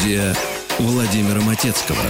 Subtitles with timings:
[0.00, 0.34] Студия
[0.78, 2.00] Владимира Матецкого.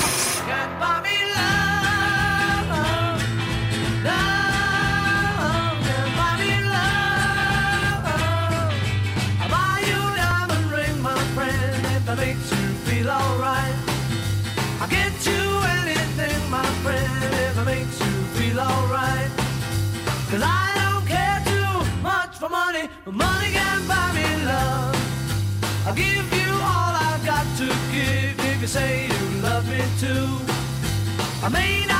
[20.30, 20.59] Cause I
[28.70, 30.28] say you love me too.
[31.42, 31.99] I may not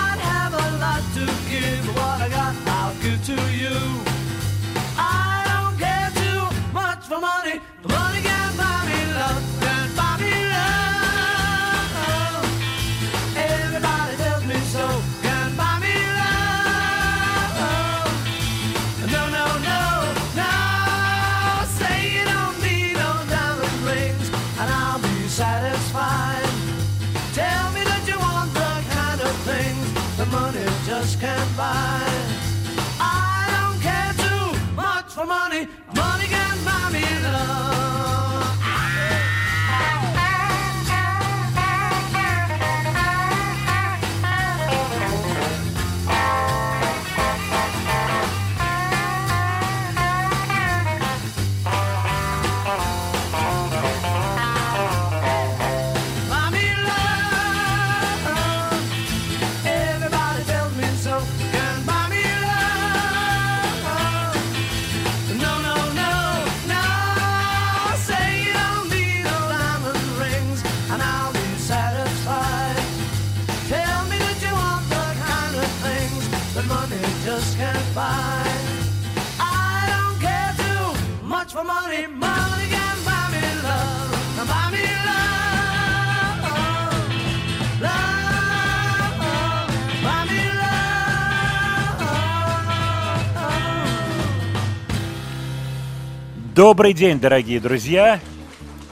[96.60, 98.21] Добрый день, дорогие друзья.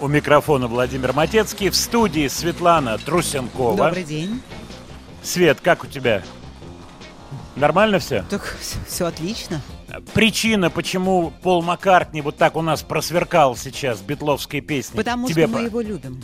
[0.01, 1.69] У микрофона Владимир Матецкий.
[1.69, 3.77] В студии Светлана Трусенкова.
[3.89, 4.41] Добрый день.
[5.23, 6.23] Свет, как у тебя?
[7.57, 8.25] Нормально все?
[8.31, 9.61] Так все отлично.
[10.15, 14.97] Причина, почему Пол Маккартни вот так у нас просверкал сейчас битловской песней.
[14.97, 16.23] Потому тебе что мы по- его любим.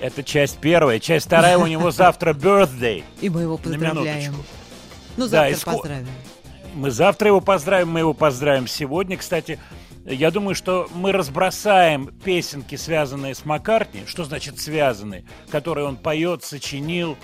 [0.00, 1.00] Это часть первая.
[1.00, 3.02] Часть вторая у него завтра birthday.
[3.20, 4.32] И мы его На поздравляем.
[4.32, 4.44] минуточку.
[5.16, 6.08] Ну, Да, завтра ско- поздравим.
[6.74, 9.16] Мы завтра его поздравим, мы его поздравим сегодня.
[9.16, 9.58] Кстати,
[10.14, 14.04] я думаю, что мы разбросаем песенки, связанные с Маккартни.
[14.06, 15.24] Что значит связанные?
[15.50, 17.16] Которые он поет, сочинил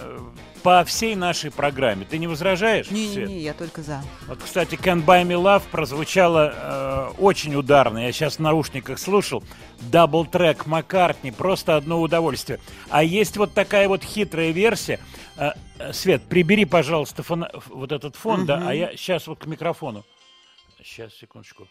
[0.00, 0.18] э,
[0.62, 2.04] по всей нашей программе.
[2.04, 2.86] Ты не возражаешь?
[2.86, 2.98] Свет?
[2.98, 4.02] Не-не-не, я только за.
[4.26, 7.98] Вот, кстати, Can't Buy Me Love прозвучало э, очень ударно.
[7.98, 9.44] Я сейчас в наушниках слушал.
[9.92, 11.30] Double-track Маккартни.
[11.30, 12.58] Просто одно удовольствие.
[12.90, 14.98] А есть вот такая вот хитрая версия.
[15.36, 19.46] Э, э, Свет, прибери, пожалуйста, фона- вот этот фон, да, а я сейчас вот к
[19.46, 20.04] микрофону.
[20.82, 21.68] Сейчас, секундочку.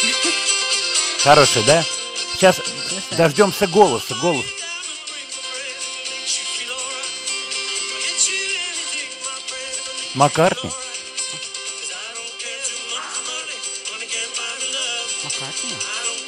[1.24, 1.84] Хороший, да?
[2.34, 2.60] Сейчас
[3.16, 4.46] дождемся голоса, голос.
[10.14, 10.70] Маккартни?
[15.24, 15.70] Маккартни?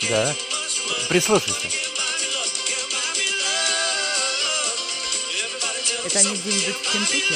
[0.09, 0.35] Да.
[1.09, 1.69] Прислушайся.
[6.05, 7.35] Это они где-нибудь в Кентукки?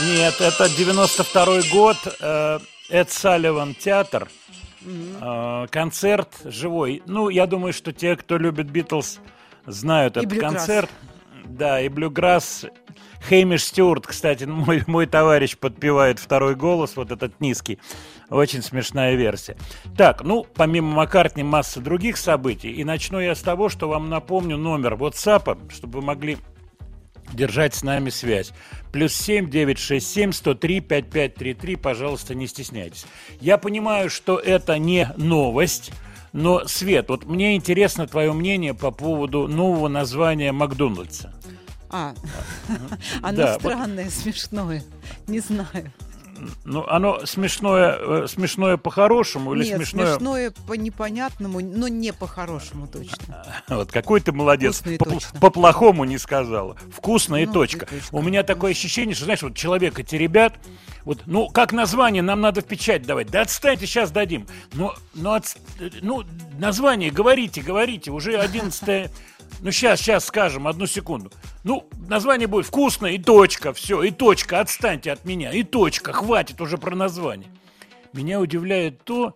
[0.00, 1.96] Нет, это 92 год.
[2.20, 4.28] э, Эд Салливан театр.
[4.84, 7.02] Э, Концерт живой.
[7.06, 9.20] Ну, я думаю, что те, кто любит Битлз,
[9.66, 10.52] знают И этот блюграсс.
[10.54, 10.90] концерт.
[11.44, 12.66] Да, и Блюграсс.
[13.28, 17.78] Хеймиш Стюарт, кстати, мой, мой товарищ подпевает второй голос, вот этот низкий.
[18.30, 19.56] Очень смешная версия.
[19.96, 22.72] Так, ну, помимо Маккартни, масса других событий.
[22.72, 26.38] И начну я с того, что вам напомню номер WhatsApp, чтобы вы могли
[27.32, 28.52] держать с нами связь.
[28.92, 31.76] Плюс семь девять шесть семь сто три пять пять три три.
[31.76, 33.04] Пожалуйста, не стесняйтесь.
[33.40, 35.90] Я понимаю, что это не новость,
[36.32, 41.34] но, Свет, вот мне интересно твое мнение по поводу нового названия Макдональдса.
[41.90, 42.14] А,
[43.22, 44.82] оно Да, вот- странное, смешное.
[45.26, 45.92] Не знаю.
[46.64, 50.14] Ну, оно смешное, э, смешное по-хорошему или Нет, смешное...
[50.14, 53.44] смешное по непонятному, но не по-хорошему точно.
[53.68, 54.82] Вот какой ты молодец.
[55.40, 56.76] По-плохому не сказала.
[56.94, 57.86] Вкусно и Ну, точка.
[57.86, 58.14] и точка.
[58.14, 60.54] У меня такое ощущение, что, знаешь, вот человек эти ребят,
[61.04, 63.30] вот, ну, как название, нам надо в печать давать.
[63.30, 64.46] Да отстаньте, сейчас дадим.
[64.74, 65.56] Но, но отс-
[66.00, 66.24] ну,
[66.58, 68.10] название говорите, говорите.
[68.10, 69.10] Уже 11
[69.60, 71.30] Ну, сейчас, сейчас скажем, одну секунду.
[71.64, 76.60] Ну, название будет «Вкусно» и точка, все, и точка, отстаньте от меня, и точка, хватит
[76.60, 77.48] уже про название.
[78.12, 79.34] Меня удивляет то,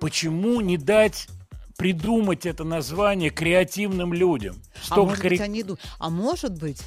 [0.00, 1.28] почему не дать
[1.76, 4.56] придумать это название креативным людям.
[4.74, 6.82] А Столько может быть, кре- они ду- А может быть,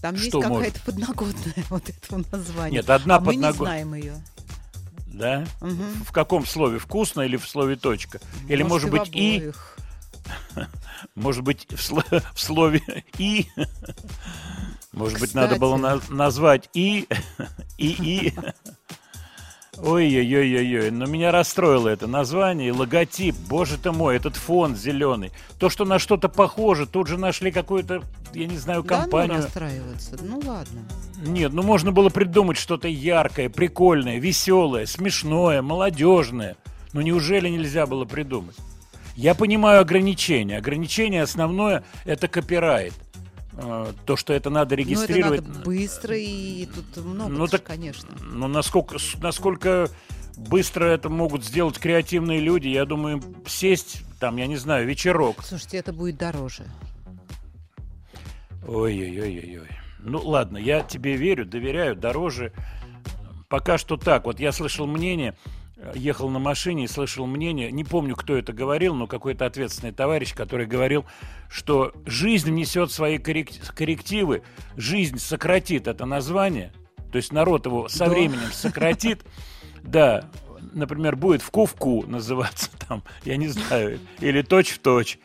[0.00, 0.66] там есть Что может?
[0.74, 2.76] какая-то подноготная вот этого названия.
[2.76, 4.14] Нет, одна а мы не знаем ее.
[5.06, 5.46] Да?
[5.60, 6.04] Мгм.
[6.04, 6.78] В каком слове?
[6.78, 8.20] Вкусно или в слове точка?
[8.48, 9.38] Или может, быть и?
[9.38, 9.78] обоих.
[11.14, 12.80] Может быть в, сло- в слове
[13.18, 13.46] и?
[14.92, 17.06] Может быть надо было на- назвать и?
[17.78, 18.34] И и?
[19.78, 23.34] Ой-ой-ой-ой-ой, но меня расстроило это название и логотип.
[23.46, 25.32] Боже ты мой, этот фон зеленый.
[25.58, 28.02] То, что на что-то похоже, тут же нашли какую-то,
[28.32, 29.36] я не знаю, Да, ну, компанию.
[29.42, 30.16] расстраиваться.
[30.22, 30.80] Ну ладно.
[31.18, 36.56] Нет, ну можно было придумать что-то яркое, прикольное, веселое, смешное, молодежное.
[36.94, 38.56] Но неужели нельзя было придумать?
[39.16, 40.58] Я понимаю ограничения.
[40.58, 42.92] Ограничение основное– это копирайт.
[43.54, 45.46] Э, То, что это надо Но это регистрировать.
[45.48, 48.14] надо быстро, и тут много, Ну так- конечно.
[48.20, 49.88] Ну, насколько, насколько
[50.36, 55.42] быстро это могут сделать креативные люди, я думаю, сесть, там, я не знаю, вечерок.
[55.42, 56.64] Слушайте, это будет дороже.
[58.66, 59.68] Ой-ой-ой-ой-ой.
[60.00, 62.52] Ну ладно, я тебе верю, доверяю, дороже.
[63.48, 64.24] Пока что так.
[64.26, 65.34] Вот я слышал мнение,
[65.94, 70.34] ехал на машине и слышал мнение, не помню, кто это говорил, но какой-то ответственный товарищ,
[70.34, 71.04] который говорил,
[71.50, 74.42] что жизнь внесет свои коррек- коррективы,
[74.76, 76.72] жизнь сократит это название,
[77.12, 78.10] то есть народ его со Да.
[78.10, 79.24] временем сократит.
[79.82, 80.28] Да,
[80.72, 85.18] например, будет в ку называться там, я не знаю, или точь в точь.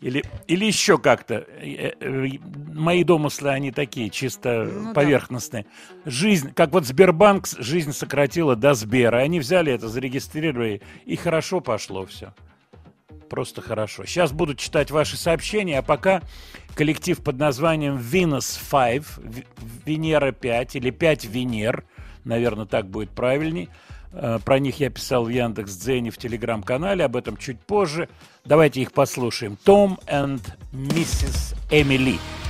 [0.00, 1.44] Или, или еще как-то.
[1.60, 2.28] Э, э,
[2.72, 4.92] Мои домыслы, они такие, чисто Ну да.
[4.94, 5.66] поверхностные.
[6.04, 9.16] Жизнь, как вот Сбербанк жизнь сократила до Сбера.
[9.18, 12.32] Они взяли это, зарегистрировали, и хорошо пошло все.
[13.28, 14.04] Просто хорошо.
[14.06, 16.22] Сейчас буду читать ваши сообщения, а пока
[16.76, 19.42] коллектив под названием Venus 5, В-
[19.86, 21.84] Венера 5 или 5 Венер,
[22.24, 23.68] наверное, так будет правильней.
[24.12, 28.08] Э, Про них я писал в Яндекс Дзене в телеграм-канале, об этом чуть позже.
[28.44, 29.56] Давайте их послушаем.
[29.64, 30.40] Том and
[30.72, 32.14] Миссис Эмили.
[32.14, 32.47] Tom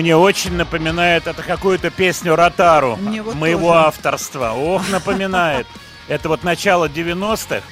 [0.00, 3.80] Мне очень напоминает это какую-то песню Ротару Мне вот моего тоже.
[3.88, 4.52] авторства.
[4.56, 5.66] Ох, напоминает.
[6.08, 7.62] Это вот начало 90-х.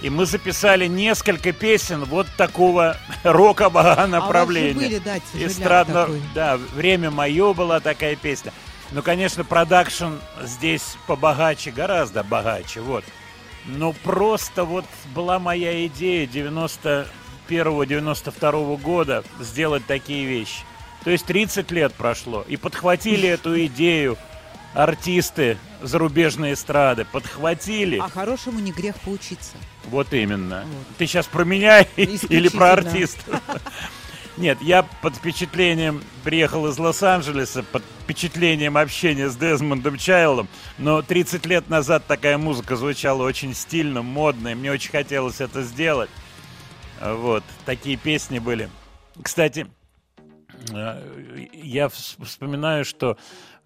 [0.00, 4.72] И мы записали несколько песен вот такого рокового А направления.
[4.72, 6.22] же были, да, Эстрадно, такой.
[6.34, 8.50] да, время мое была такая песня.
[8.92, 13.04] Ну, конечно, продакшн здесь побогаче, гораздо богаче, вот.
[13.66, 16.26] Ну, просто вот была моя идея
[17.50, 20.60] 91-92 года сделать такие вещи.
[21.04, 24.16] То есть 30 лет прошло, и подхватили эту идею
[24.74, 27.98] артисты зарубежной эстрады, подхватили.
[27.98, 29.56] А хорошему не грех поучиться.
[29.84, 30.64] Вот именно.
[30.66, 30.96] Вот.
[30.98, 33.40] Ты сейчас про меня или про артиста?
[34.36, 41.46] Нет, я под впечатлением приехал из Лос-Анджелеса, под впечатлением общения с Дезмондом Чайлом, но 30
[41.46, 46.10] лет назад такая музыка звучала очень стильно, модно, и мне очень хотелось это сделать.
[47.00, 48.68] Вот, такие песни были.
[49.22, 49.68] Кстати,
[50.70, 53.16] я вс- вспоминаю, что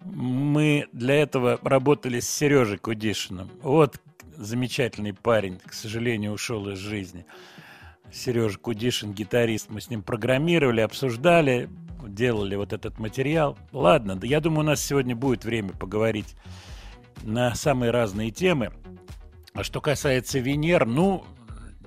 [0.03, 3.49] мы для этого работали с Сережей Кудишиным.
[3.61, 3.99] Вот
[4.35, 7.25] замечательный парень, к сожалению, ушел из жизни.
[8.11, 11.69] Сережа Кудишин, гитарист, мы с ним программировали, обсуждали,
[12.07, 13.57] делали вот этот материал.
[13.71, 16.35] Ладно, я думаю, у нас сегодня будет время поговорить
[17.23, 18.71] на самые разные темы.
[19.53, 21.23] А что касается Венер, ну,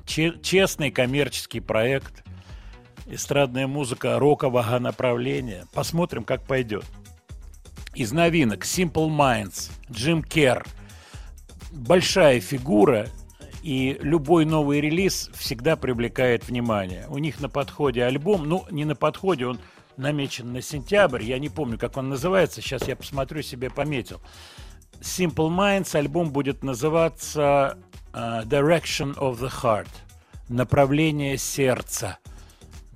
[0.04, 2.22] че- честный коммерческий проект,
[3.12, 5.66] эстрадная музыка рокового направления.
[5.72, 6.84] Посмотрим, как пойдет.
[7.94, 10.66] Из новинок Simple Minds, Джим Керр.
[11.70, 13.08] Большая фигура,
[13.62, 17.06] и любой новый релиз всегда привлекает внимание.
[17.08, 19.60] У них на подходе альбом, ну, не на подходе, он
[19.96, 24.20] намечен на сентябрь, я не помню, как он называется, сейчас я посмотрю, себе пометил.
[25.00, 27.78] Simple Minds альбом будет называться
[28.12, 29.88] э, Direction of the Heart,
[30.48, 32.18] направление сердца.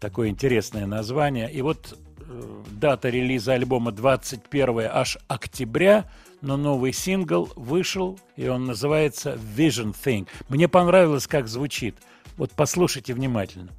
[0.06, 1.50] Такое интересное название.
[1.50, 6.04] И вот э, дата релиза альбома 21 аж октября,
[6.40, 10.28] но новый сингл вышел, и он называется Vision Thing.
[10.48, 11.96] Мне понравилось, как звучит.
[12.36, 13.70] Вот послушайте внимательно.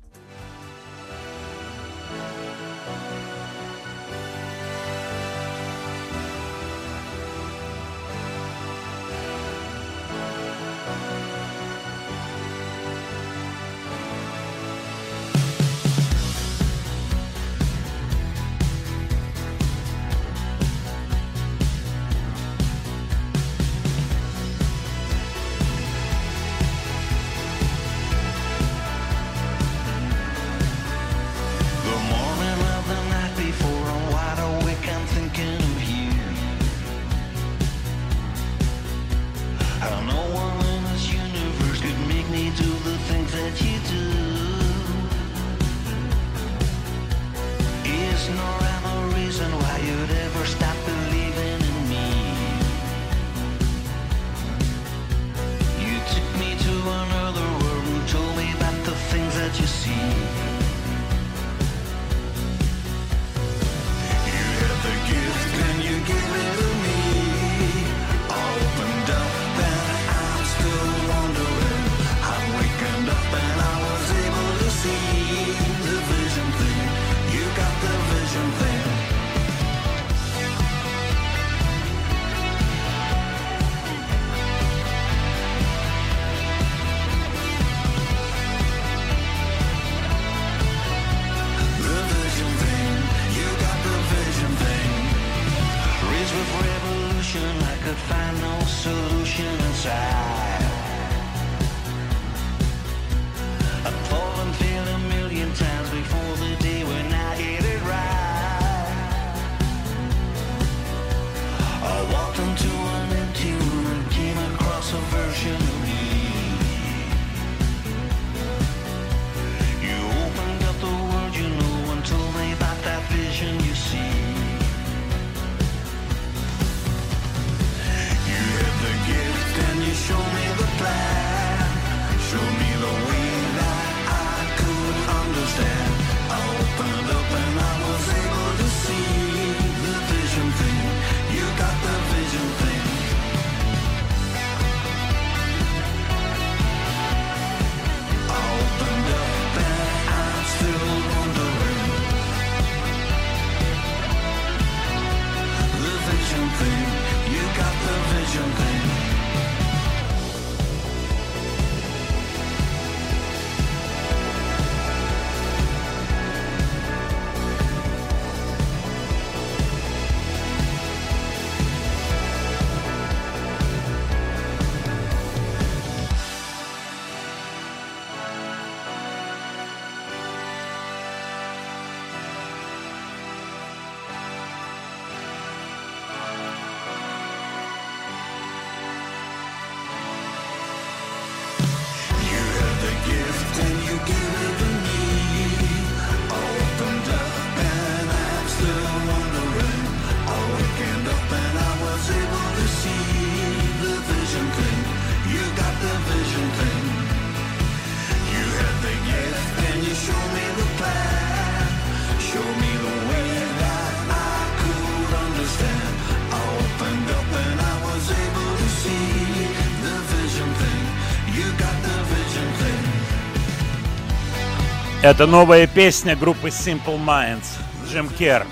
[225.07, 227.45] Это новая песня группы Simple Minds,
[227.87, 228.45] Джим Кер.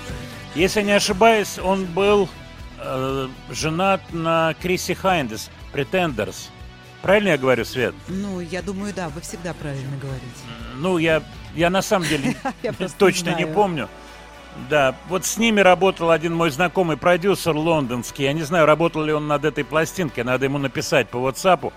[0.54, 2.30] Если не ошибаюсь, он был
[2.78, 6.48] э, женат на Криси Хайндес, Pretenders.
[7.02, 7.94] Правильно я говорю, Свет?
[8.08, 10.24] Ну, я думаю, да, вы всегда правильно говорите.
[10.76, 11.22] Ну, я,
[11.54, 12.34] я на самом деле
[12.98, 13.90] точно не помню.
[14.70, 18.24] Да, вот с ними работал один мой знакомый продюсер лондонский.
[18.24, 21.70] Я не знаю, работал ли он над этой пластинкой, надо ему написать по WhatsApp.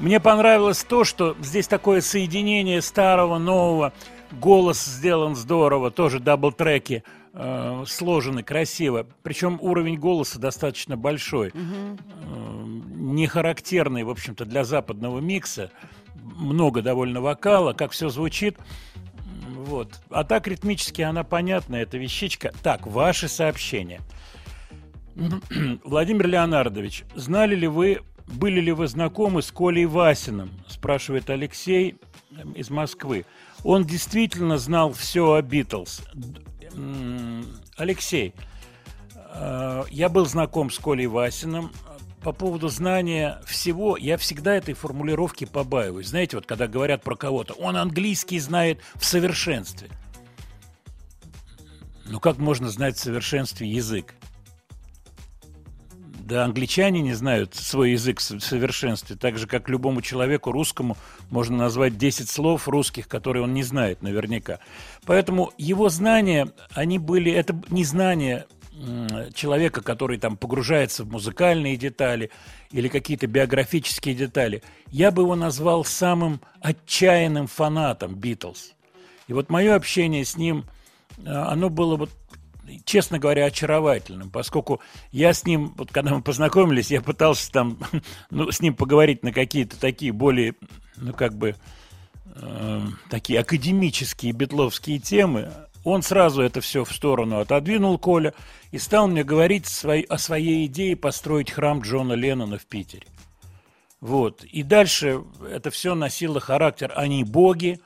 [0.00, 3.92] Мне понравилось то, что здесь такое соединение старого, нового.
[4.32, 9.06] Голос сделан здорово, тоже double-треки э, сложены красиво.
[9.22, 11.52] Причем уровень голоса достаточно большой.
[11.52, 12.64] Э,
[12.94, 15.70] не характерный, в общем-то, для западного микса.
[16.14, 18.56] Много довольно вокала, как все звучит.
[19.48, 20.00] Вот.
[20.08, 22.54] А так ритмически она понятна, эта вещичка.
[22.62, 24.00] Так, ваши сообщения.
[25.84, 30.50] Владимир Леонардович, знали ли вы, были ли вы знакомы с Колей Васиным?
[30.68, 31.96] Спрашивает Алексей
[32.36, 33.26] эм, из Москвы.
[33.64, 36.02] Он действительно знал все о Битлз.
[37.76, 38.34] Алексей,
[39.34, 41.72] э, я был знаком с Колей Васиным.
[42.22, 46.08] По поводу знания всего, я всегда этой формулировки побаиваюсь.
[46.08, 49.88] Знаете, вот когда говорят про кого-то, он английский знает в совершенстве.
[52.04, 54.14] Ну как можно знать в совершенстве язык?
[56.30, 60.96] Да англичане не знают свой язык в со- совершенстве, так же, как любому человеку русскому
[61.28, 64.60] можно назвать 10 слов русских, которые он не знает наверняка.
[65.06, 68.46] Поэтому его знания, они были, это не знания
[69.34, 72.30] человека, который там погружается в музыкальные детали
[72.70, 74.62] или какие-то биографические детали.
[74.92, 78.74] Я бы его назвал самым отчаянным фанатом Битлз.
[79.26, 80.64] И вот мое общение с ним,
[81.18, 82.10] э, оно было вот
[82.84, 84.80] честно говоря, очаровательным, поскольку
[85.12, 87.78] я с ним, вот когда мы познакомились, я пытался там,
[88.30, 90.54] ну, с ним поговорить на какие-то такие более,
[90.96, 91.56] ну, как бы,
[92.34, 95.50] э, такие академические битловские темы.
[95.82, 98.34] Он сразу это все в сторону отодвинул, Коля,
[98.70, 103.06] и стал мне говорить свой- о своей идее построить храм Джона Леннона в Питере.
[104.00, 104.44] Вот.
[104.44, 107.80] И дальше это все носило характер «они боги»,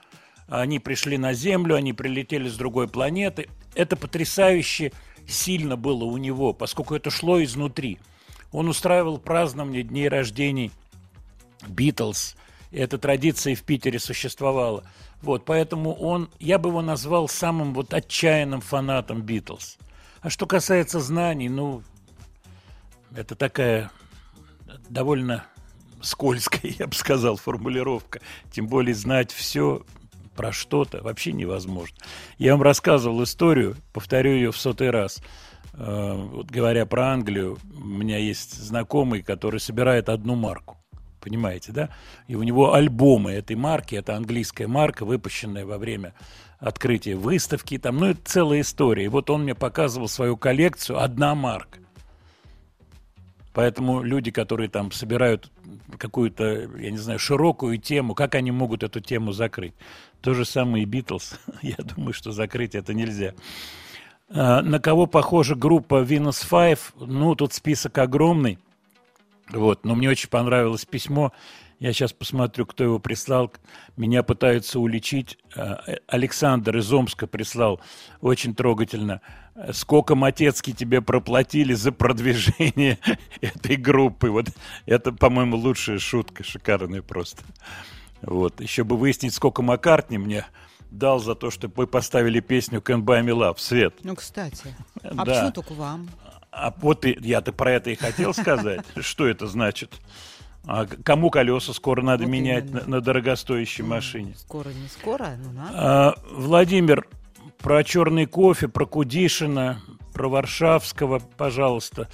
[0.48, 3.48] они пришли на Землю, они прилетели с другой планеты.
[3.74, 4.92] Это потрясающе
[5.26, 7.98] сильно было у него, поскольку это шло изнутри.
[8.52, 10.70] Он устраивал празднование дней рождений
[11.66, 12.36] Битлз.
[12.70, 14.84] Эта традиция в Питере существовала.
[15.22, 19.78] Вот, поэтому он, я бы его назвал самым вот отчаянным фанатом Битлз.
[20.20, 21.82] А что касается знаний, ну,
[23.14, 23.90] это такая
[24.88, 25.44] довольно
[26.02, 28.20] скользкая, я бы сказал, формулировка.
[28.52, 29.84] Тем более знать все
[30.34, 31.96] про что-то вообще невозможно.
[32.38, 35.22] Я вам рассказывал историю, повторю ее в сотый раз.
[35.74, 40.76] Э, Вот говоря про Англию, у меня есть знакомый, который собирает одну марку.
[41.20, 41.88] Понимаете, да?
[42.28, 46.12] И у него альбомы этой марки, это английская марка, выпущенная во время
[46.58, 49.04] открытия выставки, там, ну, это целая история.
[49.06, 51.78] И вот он мне показывал свою коллекцию, одна марка.
[53.54, 55.50] Поэтому люди, которые там собирают
[55.96, 59.74] какую-то, я не знаю, широкую тему, как они могут эту тему закрыть?
[60.20, 61.38] То же самое и Битлз.
[61.62, 63.32] Я думаю, что закрыть это нельзя.
[64.28, 66.80] А, На кого похожа группа Venus Five?
[66.98, 68.58] Ну, тут список огромный.
[69.50, 71.32] Вот, но мне очень понравилось письмо.
[71.78, 73.52] Я сейчас посмотрю, кто его прислал.
[73.96, 75.38] Меня пытаются уличить.
[75.54, 77.80] А, Александр из Омска прислал.
[78.20, 79.20] Очень трогательно.
[79.72, 82.98] Сколько Матецкий тебе проплатили за продвижение
[83.40, 84.30] этой группы?
[84.30, 84.46] Вот
[84.86, 87.42] это, по-моему, лучшая шутка, шикарная просто.
[88.22, 88.60] Вот.
[88.60, 90.44] Еще бы выяснить, сколько Маккартни мне
[90.90, 93.58] дал за то, что вы поставили песню Can't Buy Me Love.
[93.58, 93.94] Свет.
[94.02, 94.74] Ну, кстати.
[95.02, 95.24] А Да.
[95.24, 96.08] почему только вам?
[96.50, 98.84] А вот я-то про это и хотел сказать.
[99.00, 99.92] Что это значит?
[100.66, 102.80] А кому колеса скоро надо Вот менять именно.
[102.82, 104.34] на, на дорогостоящей машине?
[104.36, 105.70] Скоро, не скоро, ну надо.
[105.74, 107.06] А, Владимир,
[107.64, 109.80] про черный кофе, про Кудишина,
[110.12, 112.10] про Варшавского, пожалуйста.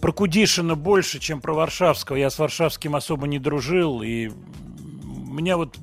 [0.00, 2.16] Про Кудишина больше, чем про Варшавского.
[2.16, 5.78] Я с Варшавским особо не дружил, и у меня вот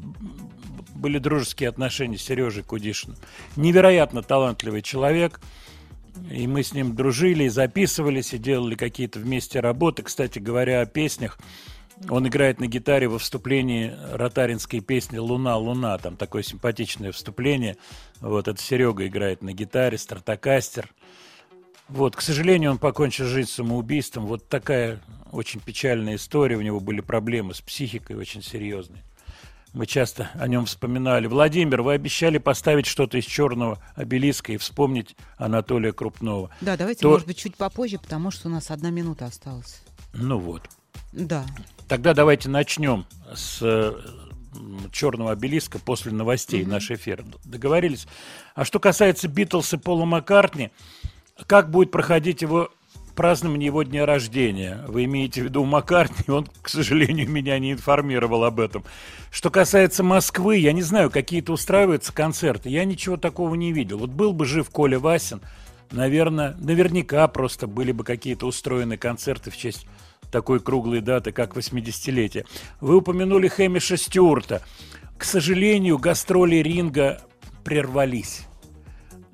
[0.96, 3.16] были дружеские отношения с Сережей Кудишиным.
[3.56, 5.40] Невероятно талантливый человек.
[6.30, 10.04] И мы с ним дружили, и записывались, и делали какие-то вместе работы.
[10.04, 11.40] Кстати говоря, о песнях.
[12.10, 15.98] Он играет на гитаре во вступлении ротаринской песни «Луна, луна».
[15.98, 17.78] Там такое симпатичное вступление.
[18.20, 20.90] Вот это Серега играет на гитаре, стратокастер.
[21.88, 24.26] Вот, к сожалению, он покончил жизнь самоубийством.
[24.26, 25.00] Вот такая
[25.32, 26.58] очень печальная история.
[26.58, 29.04] У него были проблемы с психикой очень серьезные.
[29.74, 31.28] Мы часто о нем вспоминали.
[31.28, 36.50] Владимир, вы обещали поставить что-то из черного обелиска и вспомнить Анатолия Крупного.
[36.62, 39.82] Да, давайте, То- может быть, чуть попозже, потому что у нас одна минута осталась.
[40.14, 40.70] Ну вот.
[41.16, 41.46] Да.
[41.88, 43.94] Тогда давайте начнем с э,
[44.92, 47.24] черного обелиска после новостей наш эфир.
[47.46, 48.08] Договорились.
[48.54, 50.72] А что касается Битлз и Пола Маккартни,
[51.48, 52.70] как будет проходить его
[53.16, 54.84] празднование его дня рождения?
[54.88, 56.26] Вы имеете в виду Маккартни?
[56.34, 58.84] Он, к сожалению, меня не информировал об этом.
[59.32, 62.70] Что касается Москвы, я не знаю, какие-то устраиваются концерты.
[62.70, 64.00] Я ничего такого не видел.
[64.00, 65.40] Вот был бы жив Коля Васин,
[65.92, 69.88] наверное, наверняка просто были бы какие-то устроены концерты в честь
[70.36, 72.46] такой круглой даты, как 80-летие.
[72.82, 74.62] Вы упомянули Хэмиша Стюарта.
[75.18, 77.22] К сожалению, гастроли ринга
[77.64, 78.42] прервались.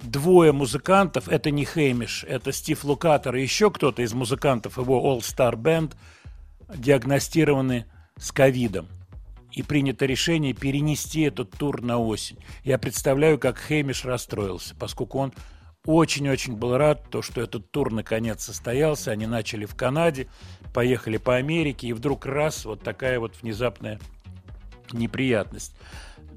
[0.04, 5.22] Двое музыкантов, это не Хэмиш, это Стив Лукатор и еще кто-то из музыкантов его All
[5.22, 5.96] Star Band,
[6.76, 7.88] диагностированы
[8.20, 8.88] с ковидом.
[9.52, 12.38] И принято решение перенести этот тур на осень.
[12.64, 15.34] Я представляю, как Хэмиш расстроился, поскольку он
[15.86, 19.12] очень-очень был рад, то, что этот тур наконец состоялся.
[19.12, 20.28] Они начали в Канаде,
[20.74, 24.00] поехали по Америке, и вдруг раз, вот такая вот внезапная
[24.92, 25.74] неприятность.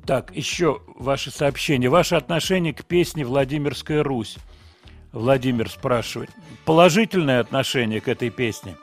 [0.07, 1.89] Так, еще ваше сообщение.
[1.89, 4.37] Ваше отношение к песне «Владимирская Русь».
[5.13, 6.31] Владимир спрашивает.
[6.65, 8.77] Положительное отношение к этой песне?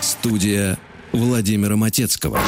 [0.00, 0.78] Студия
[1.12, 2.40] Владимира Матецкого.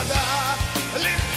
[0.00, 0.56] Вода,
[0.96, 1.29] легко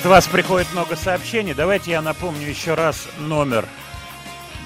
[0.00, 1.52] От вас приходит много сообщений.
[1.52, 3.68] Давайте я напомню еще раз номер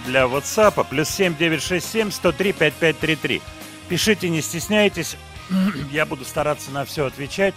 [0.07, 0.87] для WhatsApp.
[0.88, 3.42] Плюс 7967 103 5533.
[3.88, 5.16] Пишите, не стесняйтесь.
[5.90, 7.53] Я буду стараться на все отвечать.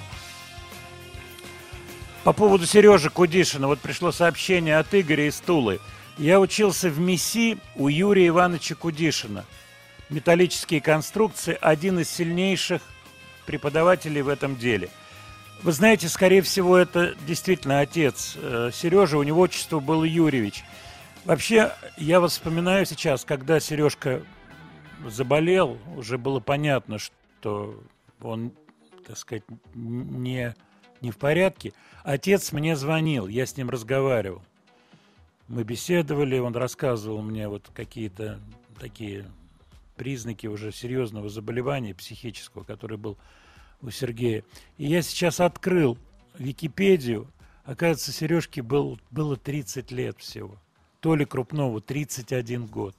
[2.23, 3.67] По поводу Сережи Кудишина.
[3.67, 5.79] Вот пришло сообщение от Игоря из Тулы.
[6.17, 9.45] Я учился в МИСИ у Юрия Ивановича Кудишина.
[10.09, 12.81] Металлические конструкции– один из сильнейших
[13.45, 14.89] преподавателей в этом деле.
[15.63, 20.63] Вы знаете, скорее всего, это действительно отец э, Сережи, у него отчество было Юрьевич.
[21.25, 24.21] Вообще, я вот вспоминаю сейчас, когда Сережка
[25.05, 27.83] заболел, уже было понятно, что
[28.21, 28.53] он,
[29.05, 29.43] так сказать,
[29.73, 30.55] не,
[31.01, 31.73] не в порядке.
[32.03, 34.41] Отец мне звонил, я с ним разговаривал.
[35.47, 38.39] Мы беседовали, он рассказывал мне вот какие-то
[38.79, 39.25] такие
[39.95, 43.17] признаки уже серьезного заболевания психического, который был
[43.81, 44.43] у Сергея.
[44.77, 45.97] И я сейчас открыл
[46.37, 47.27] Википедию.
[47.63, 50.57] Оказывается, Сережке был, было 30 лет всего.
[51.01, 52.95] Толе Крупнову 31 год.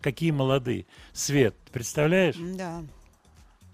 [0.00, 0.86] Какие молодые.
[1.12, 2.36] Свет, представляешь?
[2.36, 2.84] Да.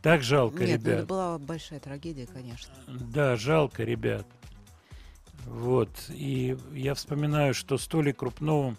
[0.03, 0.99] Так жалко, Нет, ну, ребят.
[1.01, 2.73] это была большая трагедия, конечно.
[2.89, 4.27] Да, жалко, ребят.
[5.45, 5.91] Вот.
[6.09, 8.79] И я вспоминаю, что с Толей Крупновым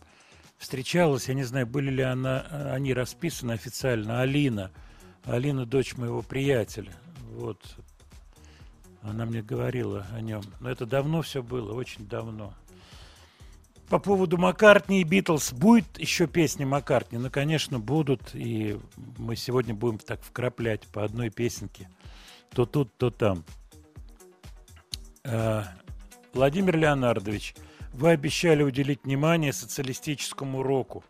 [0.58, 2.42] встречалась, я не знаю, были ли она,
[2.74, 4.72] они расписаны официально, Алина.
[5.24, 6.92] Алина, дочь моего приятеля.
[7.32, 7.60] Вот.
[9.02, 10.42] Она мне говорила о нем.
[10.60, 12.54] Но это давно все было, очень давно.
[13.90, 15.54] По поводу Маккартни и Битлз.
[15.54, 17.18] Будет еще песни Маккартни?
[17.18, 18.34] Ну, конечно, будут.
[18.34, 18.80] И
[19.18, 21.90] мы сегодня будем так вкраплять по одной песенке.
[22.52, 23.44] То тут, то там.
[25.24, 25.64] Э,
[26.34, 27.56] Владимир Леонардович,
[27.92, 31.04] вы обещали уделить внимание социалистическому року.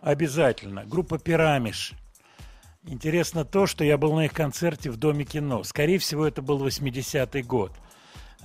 [0.00, 0.84] Обязательно.
[0.84, 1.92] Группа «Пирамиш».
[2.86, 5.64] Интересно то, что я был на их концерте в Доме кино.
[5.64, 7.72] Скорее всего, это был 80-й год.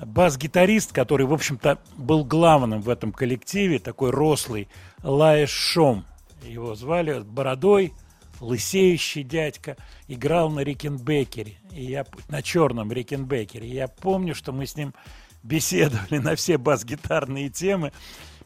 [0.04, 4.68] Бас-гитарист, который, в общем-то, был главным в этом коллективе, такой рослый,
[5.04, 6.06] Лаэш Шом.
[6.44, 7.94] Его звали бородой,
[8.40, 9.78] лысеющий дядька,
[10.08, 13.68] играл на Рикенбекере, и я, на черном Рикенбекере.
[13.68, 14.96] Я помню, что мы с ним
[15.44, 17.92] беседовали на все бас-гитарные темы.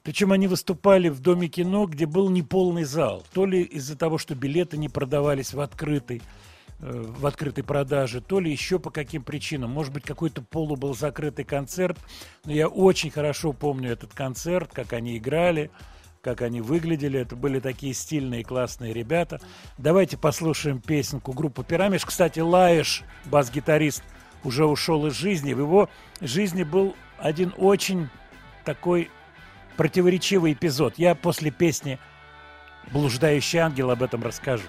[0.05, 3.23] Причем они выступали в Доме кино, где был неполный зал.
[3.33, 6.21] То ли из-за того, что билеты не продавались в открытой,
[6.79, 9.71] э, в открытой продаже, то ли еще по каким причинам.
[9.71, 11.97] Может быть, какой-то полу был закрытый концерт.
[12.45, 15.71] Но я очень хорошо помню этот концерт, как они играли,
[16.21, 17.19] как они выглядели.
[17.19, 19.41] Это были такие стильные, классные ребята.
[19.79, 22.05] Давайте послушаем песенку группы «Пирамиш».
[22.05, 24.03] Кстати, Лаеш, бас-гитарист,
[24.43, 25.53] уже ушел из жизни.
[25.53, 25.89] В его
[26.21, 28.09] жизни был один очень
[28.65, 29.09] такой
[29.75, 30.95] противоречивый эпизод.
[30.97, 31.99] Я после песни
[32.91, 34.63] «Блуждающий ангел» об этом расскажу.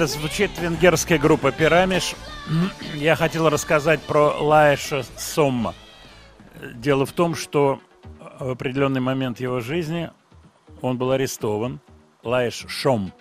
[0.00, 2.14] Это звучит венгерская группа «Пирамиш».
[2.94, 5.74] Я хотел рассказать про Лаэша Сомма.
[6.72, 7.80] Дело в том, что
[8.38, 10.10] в определенный момент его жизни
[10.80, 11.80] он был арестован.
[12.22, 13.12] Лаэш Шом.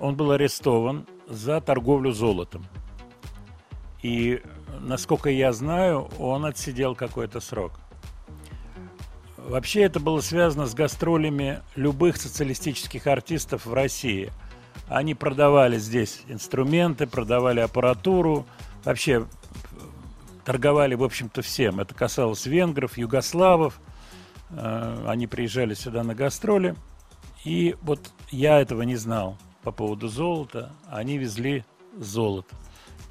[0.00, 2.64] Он был арестован за торговлю золотом.
[4.02, 4.40] И,
[4.80, 7.72] насколько я знаю, он отсидел какой-то срок.
[9.36, 14.32] Вообще это было связано с гастролями любых социалистических артистов в России.
[14.88, 18.46] Они продавали здесь инструменты, продавали аппаратуру,
[18.84, 19.26] вообще
[20.44, 21.80] торговали, в общем-то, всем.
[21.80, 23.80] Это касалось венгров, югославов.
[24.50, 26.74] Э, Они приезжали сюда на гастроли.
[27.44, 30.72] И вот я этого не знал по поводу золота.
[30.88, 31.64] Они везли
[31.98, 32.56] золото.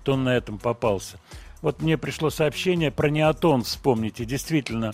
[0.04, 1.20] То он на этом попался.
[1.62, 4.26] Вот мне пришло сообщение про неотон, вспомните.
[4.26, 4.94] Действительно,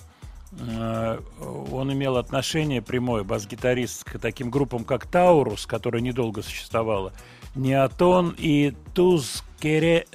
[0.60, 7.14] он имел отношение прямое, бас-гитарист, к таким группам, как Таурус, которая недолго существовала,
[7.56, 10.06] Неотон и Тузкерек,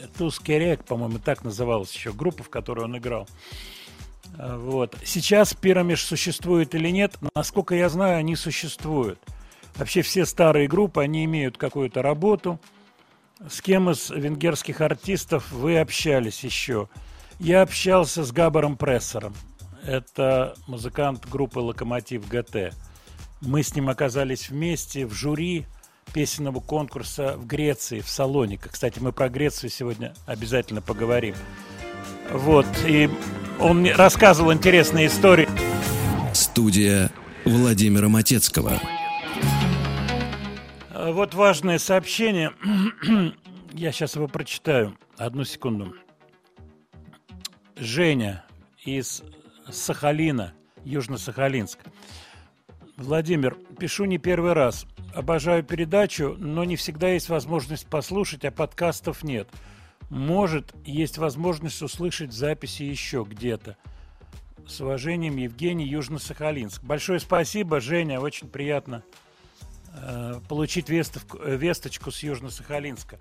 [0.85, 3.29] по-моему, так называлась еще группа, в которой он играл.
[4.37, 4.97] А, Вот.
[5.05, 9.19] Сейчас Пирамиш существует или нет, насколько я знаю, они существуют.
[9.77, 12.59] Вообще все старые группы, они имеют какую-то работу.
[13.49, 16.89] С кем из венгерских артистов вы общались еще?
[17.39, 19.35] Я общался с Габаром Прессером.
[19.85, 22.75] Это музыкант группы «Локомотив ГТ».
[23.41, 25.67] Мы с ним оказались вместе в жюри
[26.13, 28.69] песенного конкурса в Греции, в Салонике.
[28.71, 31.35] Кстати, мы про Грецию сегодня обязательно поговорим.
[32.33, 33.09] Вот, и
[33.61, 35.49] он мне рассказывал интересные истории.
[36.35, 37.11] Студия
[37.45, 38.81] Владимира Матецкого.
[40.91, 42.53] А Вот важное сообщение.
[43.73, 44.97] Я сейчас его прочитаю.
[45.17, 45.95] Одну секунду.
[47.77, 48.45] Женя
[48.85, 49.23] из
[49.71, 50.55] Сахалина,
[50.85, 51.79] Южно-Сахалинск.
[52.97, 54.87] Владимир, пишу не первый раз.
[55.15, 59.49] Обожаю передачу, но не всегда есть возможность послушать, а подкастов нет.
[60.11, 63.77] Может, есть возможность услышать записи еще где-то.
[64.67, 66.83] С уважением, Евгений, Южно-Сахалинск.
[66.83, 69.03] Большое спасибо, Женя, очень приятно
[69.95, 73.19] э, получить вестовку- э, весточку с Южно-Сахалинска.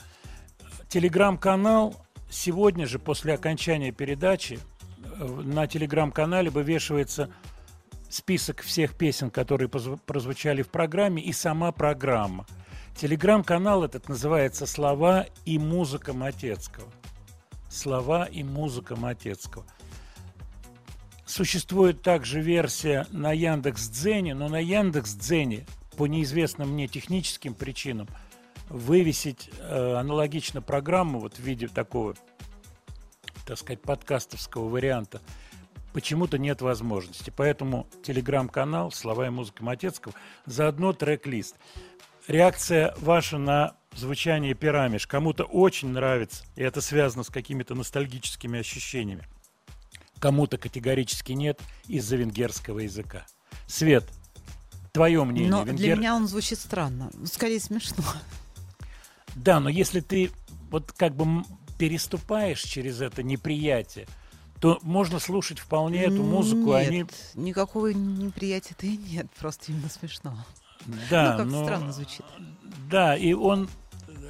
[0.90, 1.96] Телеграм-канал
[2.30, 4.60] сегодня же, после окончания передачи,
[5.18, 7.30] на телеграм-канале вывешивается
[8.10, 12.46] список всех песен, которые прозвучали в программе, и сама программа.
[12.96, 16.88] Телеграм-канал этот называется «Слова и музыка Матецкого».
[17.70, 19.66] «Слова и музыка Матецкого».
[21.26, 25.66] Существует также версия на Яндекс.Дзене, но на Яндекс.Дзене
[25.98, 28.08] по неизвестным мне техническим причинам
[28.70, 32.16] вывесить э, аналогично программу вот в виде такого,
[33.48, 35.22] так сказать, подкастовского варианта
[35.94, 37.34] почему-то нет возможности.
[37.36, 40.14] Поэтому телеграм-канал «Слова и музыка Матецкого»,
[40.46, 41.56] заодно трек-лист.
[42.28, 49.26] Реакция ваша на звучание пирамиш кому-то очень нравится, и это связано с какими-то ностальгическими ощущениями.
[50.20, 53.26] Кому-то категорически нет из-за венгерского языка.
[53.66, 54.04] Свет,
[54.92, 55.50] твое мнение.
[55.50, 57.12] Но для венгер- меня он звучит странно.
[57.26, 58.04] Скорее смешно.
[59.36, 60.32] Да, но если ты
[60.70, 61.44] вот как бы
[61.78, 64.08] переступаешь через это неприятие,
[64.60, 66.72] то можно слушать вполне эту музыку.
[66.78, 67.06] Нет, Они,
[67.36, 69.28] никакого неприятия-то и нет.
[69.40, 70.38] Просто именно смешно.
[71.10, 72.26] да, ну, как но- странно звучит.
[72.90, 73.70] Да, и он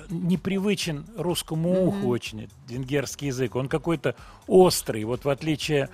[0.10, 3.56] непривычен русскому уху очень, этот венгерский язык.
[3.56, 4.16] Он какой-то
[4.48, 5.04] острый.
[5.04, 5.90] Вот в отличие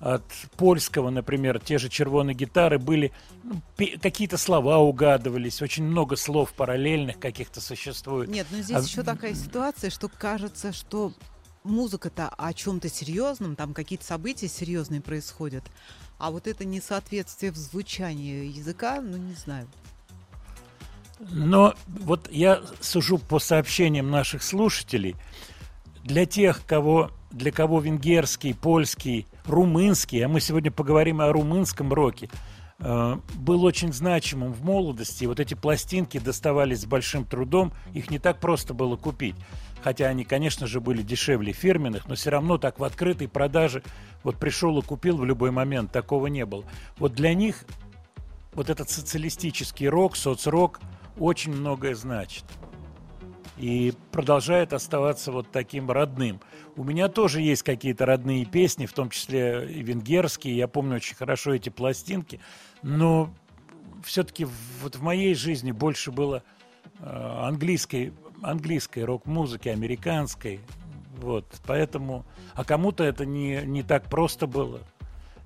[0.00, 0.24] от
[0.56, 3.62] польского, например, те же червоные гитары были, ну,
[4.02, 8.28] какие-то слова угадывались, очень много слов параллельных каких-то существует.
[8.28, 11.12] Нет, но здесь А- еще такая ситуация, что кажется, что
[11.64, 15.64] музыка-то о чем-то серьезном, там какие-то события серьезные происходят.
[16.18, 19.68] А вот это несоответствие в звучании языка, ну не знаю.
[21.18, 25.16] Но вот я сужу по сообщениям наших слушателей,
[26.04, 32.28] для тех, кого, для кого венгерский, польский, румынский, а мы сегодня поговорим о румынском роке,
[32.78, 35.24] э, был очень значимым в молодости.
[35.24, 39.36] Вот эти пластинки доставались с большим трудом, их не так просто было купить.
[39.82, 43.82] Хотя они, конечно же, были дешевле фирменных, но все равно так в открытой продаже
[44.24, 46.64] вот пришел и купил в любой момент, такого не было.
[46.98, 47.64] Вот для них
[48.52, 50.80] вот этот социалистический рок, соцрок
[51.18, 52.44] очень многое значит.
[53.56, 56.40] И продолжает оставаться вот таким родным.
[56.76, 60.56] У меня тоже есть какие-то родные песни, в том числе и венгерские.
[60.56, 62.40] Я помню очень хорошо эти пластинки.
[62.82, 63.30] Но
[64.04, 64.46] все-таки
[64.82, 66.42] вот в моей жизни больше было
[67.00, 70.60] э, английской, английской рок-музыки, американской.
[71.16, 72.26] Вот, поэтому...
[72.54, 74.80] А кому-то это не, не так просто было.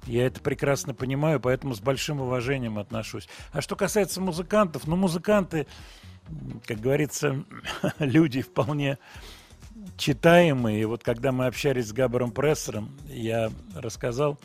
[0.06, 3.28] Я это прекрасно понимаю, поэтому с большим уважением отношусь.
[3.52, 5.66] А что касается музыкантов, ну, музыканты,
[6.66, 7.44] как говорится,
[7.98, 8.98] люди вполне
[9.96, 10.82] читаемые.
[10.82, 14.38] И вот когда мы общались с Габаром Прессером, я рассказал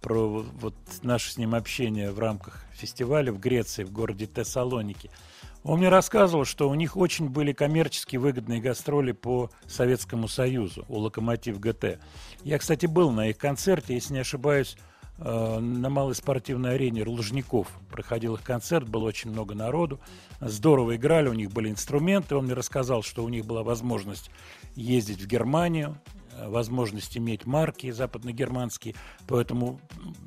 [0.00, 5.10] про вот- наше с ним общение в рамках фестиваля в Греции, в городе Тессалоники.
[5.64, 10.98] Он мне рассказывал, что у них очень были коммерчески выгодные гастроли по Советскому Союзу, у
[10.98, 11.98] Локомотив ГТ.
[12.44, 14.76] Я, кстати, был на их концерте, если не ошибаюсь,
[15.18, 19.98] на малой спортивной арене Лужников проходил их концерт, было очень много народу,
[20.40, 24.30] здорово играли, у них были инструменты, он мне рассказал, что у них была возможность
[24.74, 25.98] ездить в Германию,
[26.32, 28.94] э, возможность иметь марки западногерманские,
[29.26, 29.80] поэтому